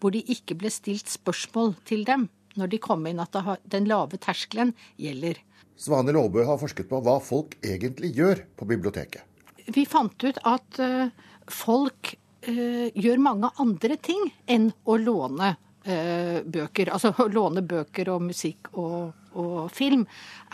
Hvor 0.00 0.14
de 0.14 0.22
ikke 0.34 0.56
ble 0.58 0.70
stilt 0.72 1.10
spørsmål 1.10 1.76
til 1.88 2.06
dem 2.08 2.28
når 2.58 2.68
de 2.74 2.82
kom 2.84 3.06
inn, 3.08 3.20
at 3.22 3.36
har, 3.46 3.60
den 3.64 3.86
lave 3.88 4.18
terskelen 4.20 4.74
gjelder. 5.00 5.38
Svane 5.80 6.12
Låbø 6.12 6.42
har 6.44 6.58
forsket 6.60 6.90
på 6.90 6.98
hva 7.00 7.16
folk 7.24 7.54
egentlig 7.64 8.10
gjør 8.12 8.42
på 8.60 8.68
biblioteket. 8.68 9.24
Vi 9.72 9.86
fant 9.88 10.26
ut 10.26 10.40
at 10.44 10.80
uh, 10.82 11.08
folk 11.48 12.12
uh, 12.12 12.88
gjør 12.92 13.22
mange 13.24 13.48
andre 13.62 13.96
ting 14.04 14.26
enn 14.52 14.68
å 14.84 14.98
låne 15.00 15.54
Eh, 15.54 15.71
bøker. 15.84 16.92
Altså 16.94 17.10
å 17.18 17.28
låne 17.32 17.62
bøker 17.66 18.08
og 18.12 18.22
musikk 18.28 18.70
og, 18.78 19.12
og 19.34 19.70
film 19.74 20.04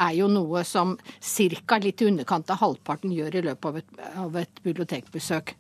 er 0.01 0.15
jo 0.17 0.29
noe 0.33 0.65
som 0.65 0.97
ca. 0.99 1.79
litt 1.83 2.03
i 2.03 2.09
underkant 2.09 2.51
av 2.51 2.61
halvparten 2.63 3.13
gjør 3.13 3.41
i 3.41 3.45
løpet 3.51 3.69
av 3.69 3.81
et, 3.81 4.05
av 4.25 4.37
et 4.41 4.63
bibliotekbesøk. 4.65 5.55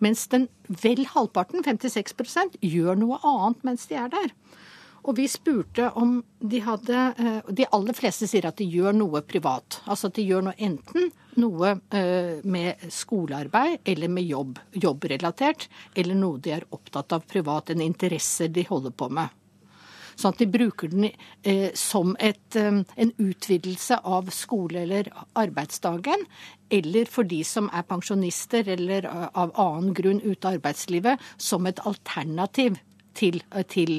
Mens 0.00 0.26
den 0.32 0.48
vel 0.82 1.04
halvparten, 1.12 1.64
56% 1.64 2.60
gjør 2.64 2.96
noe 3.00 3.20
annet 3.26 3.64
mens 3.68 3.86
de 3.90 3.98
er 4.00 4.12
der. 4.12 4.32
Og 5.04 5.16
vi 5.16 5.26
spurte 5.32 5.88
om 5.96 6.18
de 6.44 6.60
hadde 6.60 7.04
eh, 7.16 7.52
De 7.56 7.68
aller 7.72 7.96
fleste 7.96 8.28
sier 8.28 8.44
at 8.48 8.58
de 8.60 8.68
gjør 8.68 8.96
noe 8.96 9.22
privat. 9.24 9.80
Altså 9.86 10.10
at 10.10 10.18
de 10.18 10.26
gjør 10.28 10.48
noe 10.48 10.56
enten 10.60 11.08
noe 11.38 11.74
eh, 11.94 12.40
med 12.42 12.86
skolearbeid 12.92 13.78
eller 13.84 14.08
med 14.08 14.24
jobb. 14.24 14.58
Jobbrelatert. 14.72 15.68
Eller 15.94 16.18
noe 16.18 16.40
de 16.42 16.54
er 16.56 16.66
opptatt 16.74 17.12
av 17.12 17.26
privat. 17.30 17.70
En 17.70 17.84
interesse 17.84 18.48
de 18.48 18.64
holder 18.68 18.94
på 18.94 19.10
med. 19.12 19.36
Sånn 20.18 20.34
at 20.34 20.42
de 20.42 20.48
bruker 20.52 20.90
den 20.92 21.08
eh, 21.08 21.70
som 21.78 22.12
et, 22.20 22.56
eh, 22.58 22.82
en 22.82 23.12
utvidelse 23.16 24.00
av 24.04 24.30
skole- 24.34 24.82
eller 24.84 25.10
arbeidsdagen. 25.38 26.26
Eller 26.70 27.08
for 27.10 27.24
de 27.24 27.42
som 27.46 27.70
er 27.72 27.86
pensjonister 27.88 28.68
eller 28.68 29.08
av 29.10 29.54
annen 29.54 29.94
grunn 29.94 30.22
ute 30.22 30.46
av 30.46 30.58
arbeidslivet, 30.58 31.18
som 31.38 31.66
et 31.66 31.80
alternativ 31.86 32.78
til, 33.14 33.40
til, 33.66 33.98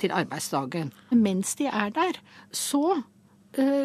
til 0.00 0.14
arbeidsdagen. 0.16 0.94
Mens 1.12 1.54
de 1.60 1.68
er 1.68 1.92
der, 1.92 2.20
så 2.52 3.02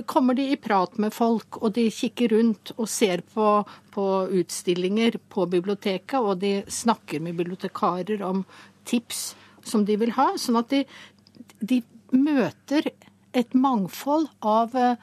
kommer 0.05 0.33
de 0.33 0.49
i 0.51 0.57
prat 0.59 0.97
med 0.97 1.13
folk, 1.13 1.57
og 1.63 1.73
de 1.75 1.87
kikker 1.91 2.33
rundt 2.35 2.73
og 2.75 2.89
ser 2.91 3.23
på, 3.33 3.47
på 3.93 4.05
utstillinger 4.41 5.17
på 5.29 5.45
biblioteket, 5.49 6.19
og 6.19 6.41
de 6.43 6.59
snakker 6.67 7.23
med 7.23 7.39
bibliotekarer 7.39 8.21
om 8.27 8.43
tips 8.85 9.33
som 9.63 9.85
de 9.85 9.97
vil 9.97 10.13
ha. 10.17 10.33
Sånn 10.37 10.59
at 10.59 10.73
de, 10.73 10.83
de 11.59 11.81
møter 12.13 12.91
et 13.33 13.53
mangfold 13.57 14.27
av 14.45 14.75
eh, 14.77 14.97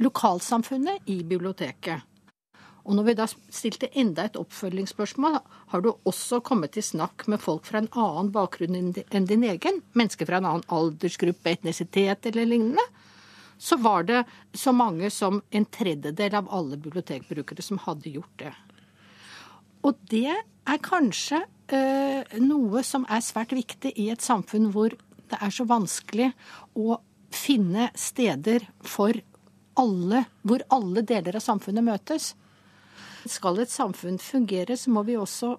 lokalsamfunnet 0.00 1.08
i 1.12 1.22
biblioteket. 1.26 2.04
Og 2.86 2.94
når 2.94 3.08
vi 3.08 3.14
da 3.18 3.26
stilte 3.26 3.90
enda 3.98 4.28
et 4.28 4.38
oppfølgingsspørsmål, 4.38 5.40
har 5.72 5.82
du 5.82 5.90
også 6.06 6.38
kommet 6.46 6.78
i 6.78 6.84
snakk 6.86 7.26
med 7.26 7.42
folk 7.42 7.66
fra 7.66 7.82
en 7.82 7.90
annen 7.90 8.30
bakgrunn 8.32 8.78
enn 8.78 9.26
din 9.26 9.46
egen? 9.48 9.80
Mennesker 9.98 10.28
fra 10.28 10.38
en 10.38 10.46
annen 10.46 10.68
aldersgruppe, 10.70 11.50
etnisitet 11.50 12.30
eller 12.30 12.46
lignende? 12.46 12.84
Så 13.58 13.78
var 13.80 14.04
det 14.08 14.24
så 14.52 14.72
mange 14.76 15.10
som 15.10 15.40
en 15.50 15.64
tredjedel 15.64 16.34
av 16.34 16.50
alle 16.52 16.76
bibliotekbrukere 16.76 17.64
som 17.64 17.80
hadde 17.86 18.12
gjort 18.18 18.38
det. 18.42 18.52
Og 19.86 19.98
det 20.10 20.34
er 20.34 20.82
kanskje 20.84 21.42
eh, 21.72 22.36
noe 22.42 22.82
som 22.84 23.06
er 23.08 23.24
svært 23.24 23.54
viktig 23.56 23.94
i 23.96 24.10
et 24.12 24.24
samfunn 24.24 24.70
hvor 24.74 24.96
det 25.26 25.38
er 25.42 25.54
så 25.54 25.66
vanskelig 25.68 26.30
å 26.78 26.98
finne 27.34 27.90
steder 27.98 28.66
for 28.86 29.16
alle, 29.76 30.24
hvor 30.46 30.64
alle 30.72 31.02
deler 31.06 31.38
av 31.38 31.44
samfunnet 31.44 31.84
møtes. 31.84 32.32
Skal 33.26 33.60
et 33.60 33.72
samfunn 33.72 34.20
fungere, 34.22 34.76
så 34.78 34.92
må 34.94 35.02
vi 35.06 35.18
også 35.18 35.56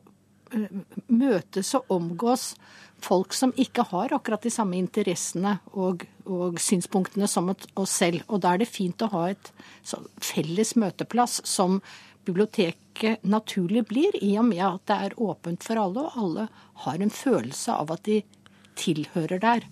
møtes 1.07 1.73
og 1.77 1.91
omgås 1.93 2.53
folk 3.03 3.35
som 3.37 3.53
ikke 3.61 3.85
har 3.91 4.13
akkurat 4.15 4.43
de 4.43 4.51
samme 4.53 4.77
interessene 4.79 5.57
og, 5.77 6.05
og 6.25 6.57
synspunktene 6.61 7.29
som 7.29 7.51
oss 7.51 7.93
selv. 7.93 8.23
Og 8.27 8.41
da 8.41 8.55
er 8.55 8.63
det 8.63 8.71
fint 8.71 9.01
å 9.05 9.11
ha 9.13 9.27
et 9.31 9.51
felles 10.23 10.75
møteplass 10.79 11.41
som 11.45 11.79
biblioteket 12.27 13.23
naturlig 13.23 13.85
blir, 13.87 14.15
i 14.19 14.33
og 14.39 14.49
med 14.49 14.63
at 14.65 14.85
det 14.89 14.97
er 15.07 15.19
åpent 15.23 15.63
for 15.63 15.79
alle, 15.79 16.07
og 16.07 16.19
alle 16.19 16.47
har 16.83 17.01
en 17.03 17.13
følelse 17.13 17.75
av 17.77 17.93
at 17.95 18.03
de 18.07 18.21
tilhører 18.77 19.39
der. 19.41 19.67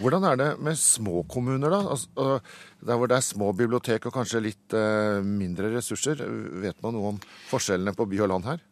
Hvordan 0.00 0.24
er 0.24 0.38
det 0.40 0.48
med 0.64 0.78
små 0.80 1.22
kommuner, 1.30 1.70
da? 1.70 1.80
Altså, 1.92 2.38
der 2.80 2.96
hvor 2.96 3.10
det 3.10 3.18
er 3.18 3.26
små 3.26 3.50
bibliotek 3.52 4.08
og 4.08 4.14
kanskje 4.16 4.42
litt 4.42 4.74
eh, 4.74 5.20
mindre 5.22 5.74
ressurser. 5.74 6.22
Vet 6.62 6.80
man 6.82 6.96
noe 6.96 7.12
om 7.14 7.20
forskjellene 7.50 7.94
på 7.94 8.08
by 8.08 8.22
og 8.24 8.32
land 8.32 8.48
her? 8.48 8.64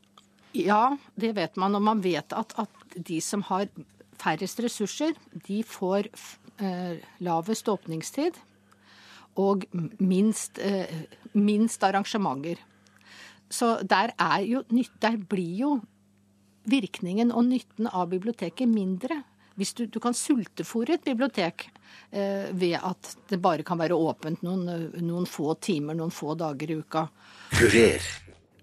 Ja, 0.57 0.97
det 1.15 1.35
vet 1.37 1.57
man. 1.57 1.77
Og 1.77 1.85
man 1.85 2.03
vet 2.05 2.33
at, 2.33 2.55
at 2.59 2.99
de 3.09 3.21
som 3.25 3.45
har 3.51 3.69
færrest 4.19 4.61
ressurser, 4.65 5.15
de 5.47 5.63
får 5.67 6.09
eh, 6.59 6.99
lavest 7.25 7.69
åpningstid 7.69 8.39
og 9.39 9.69
minst, 10.03 10.59
eh, 10.59 10.91
minst 11.33 11.85
arrangementer. 11.85 12.59
Så 13.49 13.79
der, 13.83 14.13
jo, 14.45 14.63
der 15.01 15.17
blir 15.17 15.55
jo 15.57 15.73
virkningen 16.69 17.33
og 17.33 17.47
nytten 17.49 17.89
av 17.89 18.11
biblioteket 18.11 18.69
mindre 18.69 19.23
hvis 19.59 19.73
du, 19.75 19.87
du 19.91 19.99
kan 19.99 20.15
sultefòre 20.15 20.95
et 20.95 21.07
bibliotek 21.07 21.65
eh, 22.13 22.47
ved 22.55 22.77
at 22.79 23.15
det 23.31 23.41
bare 23.43 23.65
kan 23.67 23.81
være 23.81 23.97
åpent 23.99 24.45
noen, 24.47 24.93
noen, 25.03 25.27
få 25.27 25.57
timer, 25.59 25.99
noen 25.99 26.15
få 26.15 26.37
dager 26.39 26.71
i 26.71 26.79
uka. 26.79 27.09
Kurer. 27.57 28.07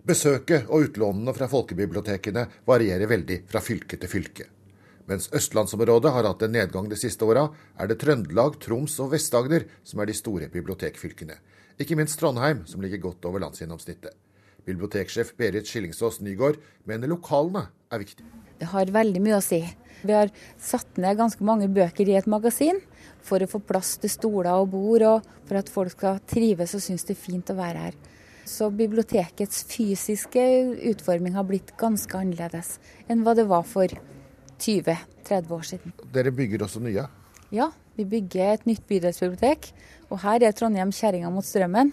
Besøket 0.06 0.68
og 0.70 0.84
utlånene 0.86 1.34
fra 1.34 1.48
folkebibliotekene 1.50 2.44
varierer 2.68 3.10
veldig 3.10 3.39
fra 3.50 3.58
fylke 3.65 3.98
til 3.98 4.12
fylke. 4.12 4.46
Mens 5.10 5.32
østlandsområdet 5.34 6.12
har 6.13 6.28
hatt 6.30 6.46
en 6.46 6.54
nedgang 6.54 6.91
de 6.91 6.98
siste 7.00 7.26
åra, 7.26 7.48
er 7.82 7.89
det 7.89 7.98
Trøndelag, 8.04 8.60
Troms 8.62 9.00
og 9.02 9.10
Vest-Agder 9.15 9.65
som 9.82 10.04
er 10.04 10.12
de 10.12 10.18
store 10.18 10.52
bibliotekfylkene. 10.54 11.39
Ikke 11.82 11.98
minst 11.98 12.20
Trondheim, 12.22 12.62
som 12.70 12.86
ligger 12.86 13.02
godt 13.02 13.26
over 13.26 13.41
landsgjennomsnittet. 13.48 14.13
Biblioteksjef 14.65 15.34
Berit 15.41 15.70
Skillingsås 15.70 16.22
Nygård 16.22 16.62
mener 16.86 17.10
lokalene 17.10 17.68
er 17.89 18.06
viktige. 18.06 18.30
Det 18.62 18.70
har 18.70 18.94
veldig 18.94 19.26
mye 19.26 19.39
å 19.39 19.44
si. 19.46 19.63
Vi 20.06 20.13
har 20.13 20.30
satt 20.62 21.02
ned 21.02 21.18
ganske 21.18 21.41
mange 21.46 21.65
bøker 21.74 22.06
i 22.06 22.18
et 22.18 22.30
magasin 22.30 22.78
for 23.26 23.41
å 23.41 23.50
få 23.50 23.58
plass 23.65 23.98
til 24.02 24.13
stoler 24.13 24.54
og 24.54 24.70
bord, 24.74 25.02
og 25.02 25.48
for 25.50 25.58
at 25.58 25.70
folk 25.70 25.98
skal 25.98 26.22
trives 26.30 26.78
og 26.78 26.86
synes 26.86 27.10
det 27.10 27.18
er 27.18 27.26
fint 27.26 27.50
å 27.50 27.58
være 27.58 27.89
her. 27.89 28.04
Så 28.45 28.69
bibliotekets 28.69 29.63
fysiske 29.65 30.41
utforming 30.91 31.34
har 31.34 31.47
blitt 31.49 31.73
ganske 31.81 32.17
annerledes 32.17 32.75
enn 33.10 33.23
hva 33.25 33.34
det 33.38 33.47
var 33.49 33.65
for 33.65 33.89
20-30 34.62 35.51
år 35.58 35.65
siden. 35.65 35.95
Dere 36.13 36.34
bygger 36.36 36.65
også 36.67 36.81
nye? 36.86 37.08
Ja, 37.53 37.71
vi 37.97 38.05
bygger 38.05 38.53
et 38.53 38.67
nytt 38.69 38.86
bydelsbibliotek. 38.89 39.71
Og 40.12 40.21
her 40.21 40.45
er 40.45 40.53
Trondheim 40.55 40.93
kjerringa 40.93 41.31
mot 41.34 41.45
strømmen. 41.45 41.91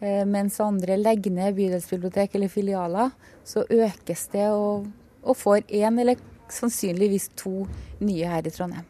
Eh, 0.00 0.24
mens 0.24 0.60
andre 0.62 0.96
legger 0.96 1.34
ned 1.34 1.58
bydelsbibliotek 1.58 2.38
eller 2.38 2.52
filialer, 2.52 3.12
så 3.44 3.66
økes 3.66 4.28
det 4.32 4.46
og, 4.54 4.86
og 5.20 5.36
får 5.36 5.66
én 5.66 6.00
eller 6.00 6.20
sannsynligvis 6.50 7.30
to 7.38 7.66
nye 8.00 8.30
her 8.30 8.46
i 8.46 8.54
Trondheim. 8.54 8.86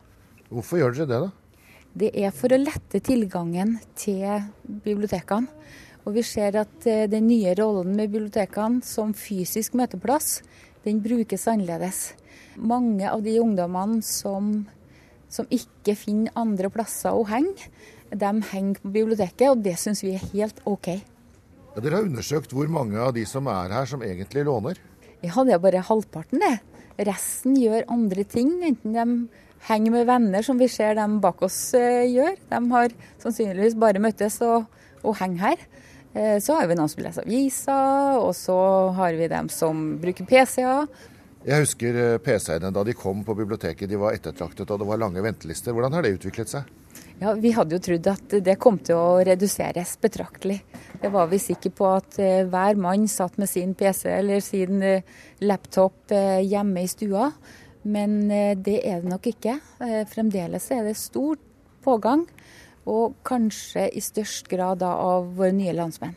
Hvorfor 0.51 0.81
gjør 0.81 0.97
dere 1.01 1.09
det, 1.11 1.21
da? 1.25 1.31
Det 2.01 2.11
er 2.15 2.35
for 2.35 2.55
å 2.55 2.61
lette 2.61 3.01
tilgangen 3.03 3.79
til 3.99 4.45
bibliotekene. 4.85 5.51
Og 6.07 6.17
vi 6.17 6.25
ser 6.25 6.57
at 6.61 6.89
eh, 6.89 7.07
den 7.11 7.29
nye 7.29 7.55
rollen 7.59 7.95
med 7.97 8.11
bibliotekene 8.13 8.85
som 8.87 9.13
fysisk 9.17 9.77
møteplass, 9.79 10.41
den 10.87 11.03
brukes 11.05 11.47
annerledes. 11.51 12.15
Mange 12.57 13.09
av 13.11 13.23
de 13.25 13.37
ungdommene 13.43 14.01
som, 14.05 14.53
som 15.29 15.49
ikke 15.53 15.97
finner 15.99 16.37
andre 16.41 16.71
plasser 16.73 17.13
å 17.13 17.27
henge, 17.29 17.69
de 18.11 18.31
henger 18.51 18.81
på 18.83 18.91
biblioteket, 18.91 19.47
og 19.53 19.61
det 19.65 19.77
syns 19.79 20.03
vi 20.03 20.17
er 20.17 20.25
helt 20.33 20.63
OK. 20.69 20.89
Ja, 21.71 21.83
dere 21.85 22.01
har 22.01 22.09
undersøkt 22.09 22.55
hvor 22.57 22.71
mange 22.73 22.99
av 22.99 23.13
de 23.15 23.23
som 23.29 23.47
er 23.51 23.71
her, 23.77 23.87
som 23.87 24.03
egentlig 24.03 24.43
låner? 24.49 24.81
Ja, 25.23 25.45
det 25.45 25.55
er 25.55 25.63
bare 25.63 25.85
halvparten, 25.87 26.43
det. 26.43 26.57
Resten 27.07 27.55
gjør 27.57 27.87
andre 27.93 28.25
ting, 28.29 28.57
enten 28.67 28.97
de 28.97 29.05
henger 29.69 29.95
med 29.95 30.09
venner, 30.09 30.45
som 30.45 30.59
vi 30.61 30.69
ser 30.73 30.97
dem 30.99 31.21
bak 31.23 31.45
oss 31.47 31.59
uh, 31.77 32.03
gjør. 32.09 32.35
De 32.51 32.61
har 32.73 32.97
sannsynligvis 33.23 33.77
bare 33.81 34.03
møttes 34.03 34.41
og, 34.45 34.67
og 35.05 35.17
henger 35.21 35.45
her. 35.45 35.65
Uh, 36.17 36.39
så 36.43 36.59
har 36.59 36.67
vi 36.67 36.77
noen 36.79 36.91
som 36.91 37.03
leser 37.05 37.27
aviser, 37.27 38.19
og 38.19 38.35
så 38.37 38.59
har 38.97 39.17
vi 39.19 39.31
dem 39.31 39.51
som 39.53 39.97
bruker 40.03 40.27
PC-er. 40.29 40.91
Jeg 41.41 41.65
husker 41.65 41.97
eh, 41.97 42.19
PC-ene 42.21 42.69
da 42.69 42.83
de 42.85 42.93
kom 42.93 43.23
på 43.25 43.33
biblioteket. 43.33 43.89
De 43.89 43.97
var 43.97 44.13
ettertraktet 44.13 44.69
og 44.69 44.83
det 44.83 44.89
var 44.91 44.99
lange 45.01 45.23
ventelister. 45.25 45.73
Hvordan 45.73 45.95
har 45.97 46.05
det 46.05 46.11
utviklet 46.19 46.53
seg? 46.53 46.69
Ja, 47.17 47.33
Vi 47.33 47.55
hadde 47.57 47.79
jo 47.79 47.81
trodd 47.81 48.11
at 48.13 48.35
det 48.45 48.59
kom 48.61 48.77
til 48.85 49.01
å 49.01 49.23
reduseres 49.25 49.95
betraktelig. 50.05 50.59
Det 51.01 51.09
var 51.09 51.31
vi 51.33 51.41
sikre 51.41 51.73
på 51.73 51.89
at 51.95 52.21
hver 52.21 52.77
mann 52.77 53.09
satt 53.09 53.41
med 53.41 53.49
sin 53.49 53.73
PC 53.73 54.05
eller 54.19 54.45
sin 54.45 54.85
laptop 55.41 56.13
hjemme 56.13 56.85
i 56.85 56.93
stua. 56.93 57.31
Men 57.89 58.21
det 58.29 58.83
er 58.85 59.01
det 59.01 59.09
nok 59.09 59.33
ikke. 59.33 59.57
Fremdeles 60.13 60.69
er 60.77 60.85
det 60.91 60.99
stor 61.01 61.41
pågang, 61.85 62.27
og 62.91 63.21
kanskje 63.27 63.87
i 63.95 64.03
størst 64.03 64.51
grad 64.51 64.83
da 64.83 64.91
av 64.99 65.31
våre 65.39 65.55
nye 65.55 65.75
landsmenn. 65.77 66.17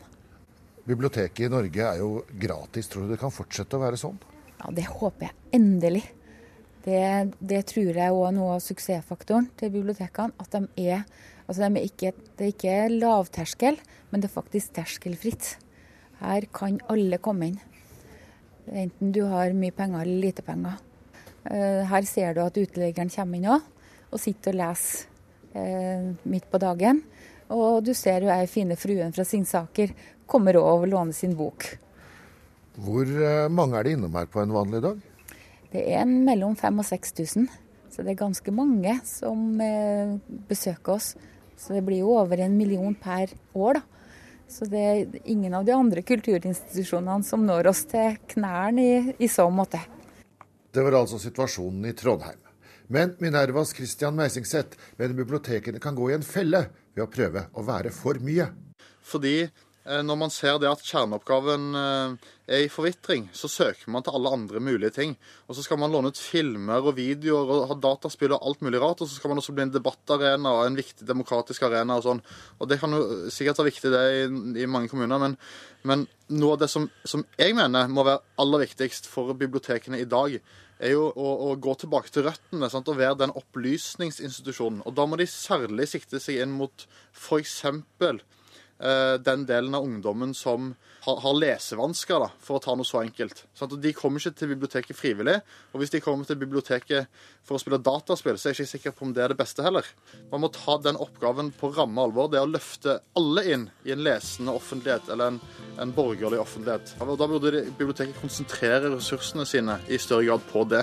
Biblioteket 0.84 1.46
i 1.46 1.52
Norge 1.52 1.86
er 1.86 2.00
jo 2.02 2.10
gratis. 2.40 2.90
Tror 2.90 3.06
du 3.06 3.14
det 3.14 3.20
kan 3.22 3.32
fortsette 3.32 3.78
å 3.78 3.82
være 3.84 4.00
sånn? 4.00 4.18
Ja, 4.58 4.72
Det 4.74 4.86
håper 4.90 5.28
jeg 5.28 5.34
endelig. 5.56 6.04
Det, 6.84 7.32
det 7.40 7.62
tror 7.70 7.96
jeg 7.96 8.12
òg 8.12 8.26
er 8.28 8.34
noe 8.36 8.56
av 8.58 8.64
suksessfaktoren 8.64 9.48
til 9.56 9.72
bibliotekene. 9.72 10.36
At 10.36 10.52
de 10.52 10.90
er, 10.90 11.06
altså 11.46 11.64
de 11.64 11.80
er 11.80 11.88
ikke, 11.88 12.12
det 12.36 12.48
er 12.48 12.52
ikke 12.52 12.74
lavterskel, 12.98 13.78
men 14.10 14.20
det 14.20 14.28
er 14.28 14.34
faktisk 14.34 14.74
terskelfritt. 14.76 15.54
Her 16.20 16.48
kan 16.52 16.76
alle 16.92 17.20
komme 17.22 17.52
inn. 17.52 17.62
Enten 18.68 19.12
du 19.12 19.24
har 19.28 19.56
mye 19.56 19.72
penger 19.76 20.04
eller 20.04 20.20
lite 20.26 20.44
penger. 20.44 20.76
Her 21.44 22.06
ser 22.08 22.36
du 22.36 22.44
at 22.44 22.56
uteliggeren 22.56 23.12
kommer 23.12 23.40
inn 23.40 23.50
òg, 23.52 23.64
og 24.12 24.20
sitter 24.20 24.54
og 24.54 24.60
leser 24.60 25.04
eh, 25.04 25.13
midt 25.54 26.46
på 26.50 26.58
dagen. 26.58 27.02
Og 27.54 27.82
du 27.86 27.92
ser 27.94 28.26
jo 28.26 28.32
ei 28.34 28.46
fine 28.50 28.76
fruen 28.80 29.12
fra 29.14 29.26
Singsaker 29.28 29.92
kommer 30.26 30.58
òg 30.58 30.86
og 30.86 30.88
låner 30.90 31.14
sin 31.14 31.36
bok. 31.38 31.66
Hvor 32.80 33.10
mange 33.54 33.78
er 33.78 33.86
det 33.86 33.92
innom 33.94 34.16
her 34.18 34.26
på 34.26 34.42
en 34.42 34.54
vanlig 34.54 34.80
dag? 34.82 35.02
Det 35.74 35.84
er 35.94 36.06
mellom 36.06 36.56
5000 36.58 36.80
og 36.80 36.88
6000. 36.88 37.46
Så 37.94 38.02
det 38.02 38.16
er 38.16 38.24
ganske 38.24 38.50
mange 38.50 38.96
som 39.06 39.60
eh, 39.62 40.16
besøker 40.48 40.96
oss. 40.96 41.12
Så 41.54 41.76
det 41.76 41.84
blir 41.86 42.02
jo 42.02 42.16
over 42.18 42.40
en 42.42 42.56
million 42.58 42.94
per 42.98 43.30
år, 43.54 43.78
da. 43.78 43.82
Så 44.50 44.66
det 44.70 44.82
er 44.82 45.28
ingen 45.30 45.54
av 45.56 45.64
de 45.66 45.72
andre 45.74 46.02
kulturinstitusjonene 46.06 47.24
som 47.26 47.46
når 47.46 47.70
oss 47.70 47.84
til 47.90 48.18
knærne 48.34 48.82
i, 48.82 48.96
i 49.24 49.28
så 49.30 49.46
måte. 49.50 49.80
Det 50.74 50.82
var 50.82 50.98
altså 51.00 51.18
situasjonen 51.22 51.86
i 51.88 51.94
Trondheim. 51.96 52.43
Men 52.86 53.16
Minervas 53.18 53.72
Christian 53.72 54.16
Meisingseth 54.16 54.76
mener 54.96 55.16
bibliotekene 55.16 55.80
kan 55.80 55.96
gå 55.96 56.10
i 56.10 56.16
en 56.18 56.26
felle 56.26 56.66
ved 56.94 57.06
å 57.06 57.10
prøve 57.10 57.46
å 57.56 57.64
være 57.64 57.92
for 57.94 58.20
mye. 58.20 58.50
Fordi 59.04 59.38
eh, 59.44 60.02
når 60.04 60.18
man 60.20 60.32
ser 60.32 60.58
det 60.60 60.68
at 60.68 60.84
kjerneoppgaven 60.84 61.64
eh, 61.80 62.32
er 62.44 62.64
i 62.66 62.70
forvitring, 62.72 63.30
så 63.32 63.48
søker 63.48 63.88
man 63.92 64.04
til 64.04 64.18
alle 64.18 64.32
andre 64.36 64.60
mulige 64.60 64.92
ting. 64.98 65.14
Og 65.48 65.56
så 65.56 65.64
skal 65.64 65.80
man 65.80 65.92
låne 65.94 66.12
ut 66.12 66.20
filmer 66.20 66.84
og 66.84 66.98
videoer 66.98 67.52
og 67.54 67.68
ha 67.70 67.78
dataspill 67.86 68.36
og 68.36 68.44
alt 68.44 68.64
mulig 68.64 68.82
rart. 68.82 69.00
Og 69.00 69.08
så 69.08 69.16
skal 69.16 69.32
man 69.32 69.40
også 69.40 69.56
bli 69.56 69.64
en 69.64 69.72
debattarena 69.72 70.52
og 70.58 70.66
en 70.66 70.76
viktig 70.76 71.08
demokratisk 71.08 71.64
arena 71.68 71.96
og 71.96 72.04
sånn. 72.04 72.20
Og 72.60 72.68
det 72.68 72.80
kan 72.82 72.96
jo 72.96 73.32
sikkert 73.32 73.62
være 73.62 73.72
viktig 73.72 73.94
det 73.94 74.04
i, 74.18 74.26
i 74.64 74.68
mange 74.68 74.92
kommuner, 74.92 75.24
men, 75.24 75.38
men 75.88 76.04
noe 76.36 76.58
av 76.58 76.66
det 76.66 76.68
som, 76.72 76.90
som 77.04 77.24
jeg 77.40 77.56
mener 77.56 77.88
må 77.92 78.04
være 78.04 78.24
aller 78.44 78.66
viktigst 78.66 79.08
for 79.08 79.32
bibliotekene 79.40 80.04
i 80.04 80.08
dag, 80.08 80.36
er 80.78 80.94
jo 80.94 81.08
å, 81.10 81.28
å 81.48 81.54
gå 81.60 81.74
tilbake 81.80 82.12
til 82.12 82.26
røttene 82.28 82.70
sant? 82.72 82.88
og 82.90 82.98
være 82.98 83.20
den 83.22 83.34
opplysningsinstitusjonen. 83.38 84.82
Og 84.86 84.96
da 84.96 85.06
må 85.06 85.18
de 85.20 85.28
særlig 85.30 85.88
sikte 85.90 86.20
seg 86.22 86.42
inn 86.44 86.54
mot 86.58 86.86
f.eks. 87.14 87.60
Eh, 88.78 89.14
den 89.22 89.46
delen 89.46 89.74
av 89.74 89.84
ungdommen 89.84 90.34
som 90.34 90.74
har, 91.04 91.34
lesevansker, 91.38 92.18
da, 92.18 92.30
for 92.42 92.58
å 92.58 92.62
ta 92.64 92.74
noe 92.74 92.86
så 92.88 93.02
enkelt. 93.04 93.44
Og 93.62 93.76
De 93.78 93.92
kommer 93.94 94.18
ikke 94.18 94.34
til 94.40 94.50
biblioteket 94.50 94.98
frivillig. 94.98 95.36
Og 95.72 95.78
hvis 95.80 95.92
de 95.92 96.00
kommer 96.02 96.26
til 96.26 96.40
biblioteket 96.40 97.06
for 97.46 97.54
å 97.54 97.62
spille 97.62 97.78
dataspill, 97.78 98.38
så 98.40 98.48
er 98.48 98.54
jeg 98.54 98.64
ikke 98.64 98.72
sikker 98.72 98.96
på 98.96 99.06
om 99.06 99.12
det 99.14 99.22
er 99.22 99.30
det 99.30 99.38
beste 99.38 99.62
heller. 99.62 99.86
Man 100.32 100.42
må 100.42 100.50
ta 100.50 100.78
den 100.82 100.98
oppgaven 100.98 101.52
på 101.54 101.70
ramme 101.76 102.02
alvor. 102.02 102.32
Det 102.32 102.40
er 102.40 102.48
å 102.48 102.50
løfte 102.50 102.98
alle 103.20 103.46
inn 103.52 103.68
i 103.86 103.94
en 103.94 104.02
lesende 104.02 104.56
offentlighet, 104.56 105.06
eller 105.12 105.34
en, 105.34 105.40
en 105.78 105.94
borgerlig 105.94 106.42
offentlighet. 106.42 106.96
Og 107.04 107.14
Da 107.20 107.30
burde 107.30 107.66
biblioteket 107.78 108.18
konsentrere 108.18 108.90
ressursene 108.96 109.46
sine 109.46 109.78
i 109.86 110.00
større 110.02 110.26
grad 110.32 110.48
på 110.50 110.66
det. 110.72 110.82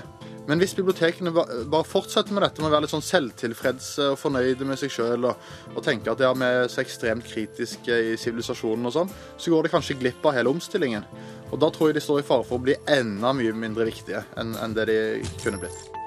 Men 0.49 0.61
hvis 0.61 0.73
bibliotekene 0.75 1.31
bare 1.33 1.85
fortsetter 1.87 2.33
med 2.33 2.43
dette 2.43 2.63
med 2.63 2.71
å 2.71 2.73
være 2.73 2.87
litt 2.87 2.93
sånn 2.95 3.05
selvtilfredse 3.05 4.09
og 4.13 4.19
fornøyde 4.19 4.65
med 4.67 4.79
seg 4.81 4.93
sjøl 4.93 5.29
og, 5.29 5.45
og 5.75 5.85
tenke 5.85 6.11
at 6.11 6.23
ja, 6.23 6.31
vi 6.33 6.49
er 6.49 6.71
så 6.71 6.81
ekstremt 6.83 7.27
kritiske 7.29 8.01
i 8.11 8.17
sivilisasjonen 8.19 8.89
og 8.89 8.95
sånn, 8.97 9.15
så 9.37 9.53
går 9.53 9.67
det 9.67 9.73
kanskje 9.75 9.99
glipp 10.01 10.25
av 10.25 10.35
hele 10.39 10.51
omstillingen. 10.51 11.05
Og 11.51 11.61
da 11.61 11.69
tror 11.69 11.91
jeg 11.91 11.99
de 11.99 12.05
står 12.07 12.23
i 12.23 12.27
fare 12.27 12.47
for 12.47 12.57
å 12.57 12.65
bli 12.67 12.77
enda 12.89 13.35
mye 13.37 13.53
mindre 13.53 13.87
viktige 13.91 14.25
enn, 14.39 14.55
enn 14.63 14.77
det 14.77 14.89
de 14.89 15.01
kunne 15.43 15.61
blitt. 15.61 16.00